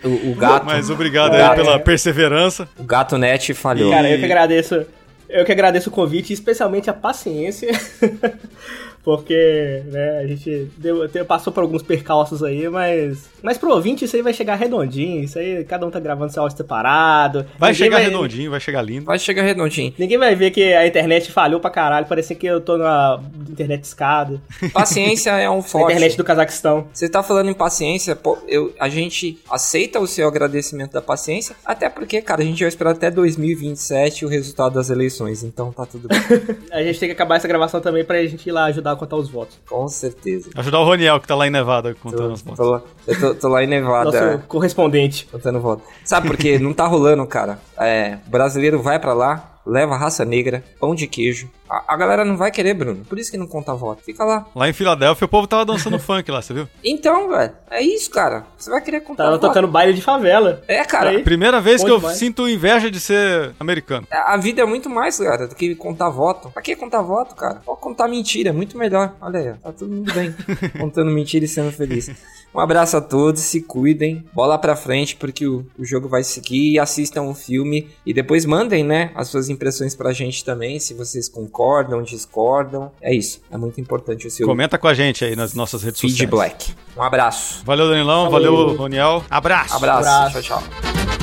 [0.05, 2.69] O, o gato, Mas obrigado aí pela perseverança.
[2.79, 3.91] o gato net falhou.
[3.91, 4.85] Cara, eu que agradeço.
[5.29, 7.71] Eu que agradeço o convite, e especialmente a paciência.
[9.05, 13.29] Porque, né, a gente deu, passou por alguns percalços aí, mas.
[13.43, 15.25] Mas pro ouvinte isso aí vai chegar redondinho.
[15.25, 17.45] Isso aí, cada um tá gravando seu áudio separado.
[17.59, 19.05] Vai chegar redondinho, vai chegar lindo.
[19.05, 19.93] Vai chegar redondinho.
[19.99, 22.07] Ninguém vai ver que a internet falhou pra caralho.
[22.07, 24.41] Parecia que eu tô na internet escada.
[24.73, 25.93] Paciência é um forte.
[25.93, 26.87] internet do Cazaquistão.
[26.93, 31.57] Você tá falando em paciência, pô, eu, a gente aceita o seu agradecimento da paciência,
[31.65, 35.85] até porque, cara, a gente vai esperar até 2027 o resultado das eleições, então tá
[35.85, 36.19] tudo bem,
[36.71, 39.17] A gente tem que acabar essa gravação também pra gente ir lá ajudar a contar
[39.17, 39.59] os votos.
[39.69, 40.51] com certeza.
[40.57, 42.59] Ajudar o Roniel, que tá lá em Nevada contando Tô, as fotos.
[42.59, 45.29] tô lá, eu tô, tô lá em Nevada, Nosso correspondente.
[45.31, 45.83] contando voto.
[46.05, 46.59] Sabe por quê?
[46.59, 47.59] Não tá rolando, cara.
[47.79, 51.49] É, o brasileiro vai pra lá, leva raça negra, pão de queijo.
[51.69, 53.05] A, a galera não vai querer, Bruno.
[53.05, 54.03] Por isso que não conta voto.
[54.03, 54.47] Fica lá.
[54.55, 56.69] Lá em Filadélfia, o povo tava dançando funk lá, você viu?
[56.85, 58.45] Então, velho, é isso, cara.
[58.59, 59.47] Você vai querer contar Tava voto.
[59.49, 60.63] tocando baile de favela.
[60.69, 61.11] É, cara.
[61.11, 61.23] Aí.
[61.23, 64.07] Primeira vez Bom que eu sinto inveja de ser americano.
[64.11, 66.51] A vida é muito mais, cara, do que contar voto.
[66.51, 67.61] Pra que contar voto, cara?
[67.65, 69.15] Pode contar mentira, é muito melhor.
[69.21, 70.35] Olha aí, ó, tá todo mundo bem.
[70.79, 72.11] Contando mentira e sendo feliz.
[72.55, 74.25] Um abraço a todos, se cuidem.
[74.35, 76.79] Bola pra frente, porque o, o jogo vai seguir.
[76.79, 81.29] Assistam o filme e depois mandem, né, as suas impressões pra gente também, se vocês
[81.29, 82.93] concordam, discordam.
[83.01, 86.01] É isso, é muito importante o seu Comenta com a gente aí nas nossas redes
[86.01, 86.19] sociais.
[86.19, 86.75] feedback.
[86.97, 87.63] Um abraço.
[87.65, 88.31] Valeu, Danilão.
[88.31, 88.57] Valeu.
[88.57, 89.25] Valeu, Roniel.
[89.31, 89.75] Abraço.
[89.75, 90.09] Abraço.
[90.09, 90.43] Abraço.
[90.43, 91.22] Tchau, tchau.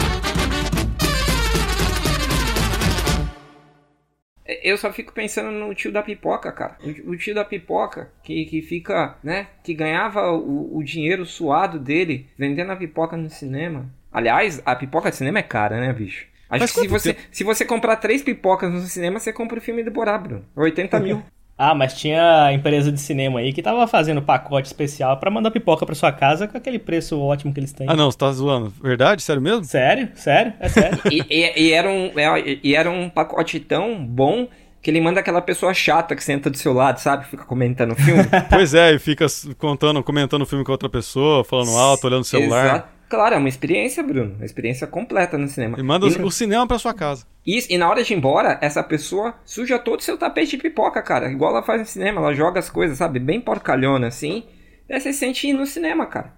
[4.63, 6.77] Eu só fico pensando no tio da pipoca, cara.
[7.05, 9.47] O, tio da pipoca que, que fica, né?
[9.63, 13.89] Que ganhava o, o dinheiro suado dele vendendo a pipoca no cinema.
[14.11, 16.27] Aliás, a pipoca de cinema é cara, né, bicho?
[16.49, 17.27] Acho Mas que se você, tempo?
[17.31, 20.43] se você comprar três pipocas no cinema, você compra o filme do Borá, Bruno.
[20.55, 21.23] 80 mil.
[21.61, 25.85] Ah, mas tinha empresa de cinema aí que tava fazendo pacote especial pra mandar pipoca
[25.85, 27.85] pra sua casa com aquele preço ótimo que eles têm.
[27.89, 28.73] Ah, não, você tá zoando.
[28.81, 29.21] Verdade?
[29.21, 29.65] Sério mesmo?
[29.65, 30.07] Sério?
[30.15, 30.53] Sério?
[30.57, 30.97] É sério?
[31.11, 34.47] E, e- e era um, é- e era um pacote tão bom
[34.81, 37.25] que ele manda aquela pessoa chata que senta do seu lado, sabe?
[37.25, 38.23] Fica comentando o filme.
[38.49, 39.25] pois é, e fica
[39.57, 42.65] contando, comentando o filme com outra pessoa, falando alto, olhando o celular.
[42.65, 42.98] Exato.
[43.09, 44.35] Claro, é uma experiência, Bruno.
[44.35, 45.79] Uma experiência completa no cinema.
[45.79, 47.25] E manda e, o- o cinema pra sua casa.
[47.45, 50.57] e- e na hora de ir embora, essa pessoa suja todo o seu tapete de
[50.61, 51.31] pipoca, cara.
[51.31, 53.19] Igual ela faz no cinema, ela joga as coisas, sabe?
[53.19, 54.43] Bem porcalhona, assim.
[54.89, 56.33] Aí você sente ir no cinema, cara.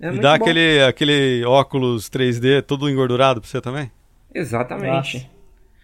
[0.00, 0.44] É e muito dá bom.
[0.44, 3.90] aquele, aquele óculos 3D todo engordurado pra você também?
[4.34, 5.18] Exatamente.
[5.18, 5.26] Nossa.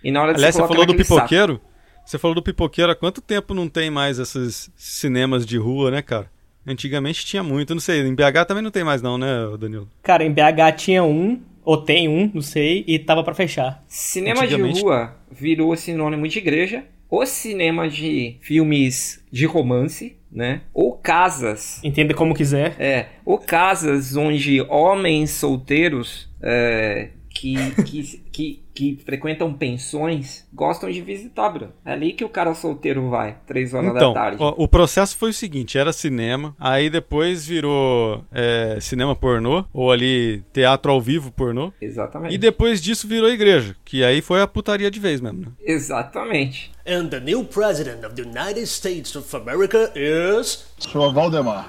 [0.03, 1.21] E na hora de Aliás, você coloca falou do naquele saco.
[1.21, 1.61] pipoqueiro?
[2.05, 6.03] Você falou do pipoqueiro, há quanto tempo não tem mais esses cinemas de rua, né,
[6.03, 6.31] cara?
[6.67, 9.89] Antigamente tinha muito, não sei, em BH também não tem mais não, né, Danilo?
[10.03, 13.85] Cara, em BH tinha um, ou tem um, não sei, e tava pra fechar.
[13.87, 20.63] Cinema de rua virou sinônimo de igreja, ou cinema de filmes de romance, né?
[20.75, 22.75] Ou casas, Entenda como quiser.
[22.79, 27.55] é, ou casas onde homens solteiros é, que,
[27.85, 31.73] que, que, que frequentam pensões gostam de visitar, Bruno.
[31.87, 34.37] É ali que o cara solteiro vai, três horas Então, da tarde.
[34.41, 39.91] ó, o processo foi o seguinte, era cinema, aí depois virou é, cinema pornô, ou
[39.91, 42.35] ali teatro ao vivo pornô, Exatamente.
[42.35, 45.47] e depois disso virou igreja, que aí foi a putaria de vez mesmo, né?
[45.65, 46.71] Exatamente.
[46.87, 50.67] And the new president of the United States of America is.
[50.79, 51.69] Senhor Valdemar.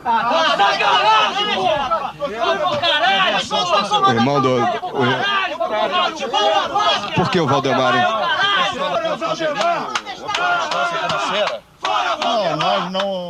[4.05, 4.57] O irmão do.
[4.57, 4.67] o-
[5.57, 5.75] Por
[7.29, 7.95] que o Valdemar?
[7.95, 8.05] hein?
[12.23, 13.25] Não, nós não,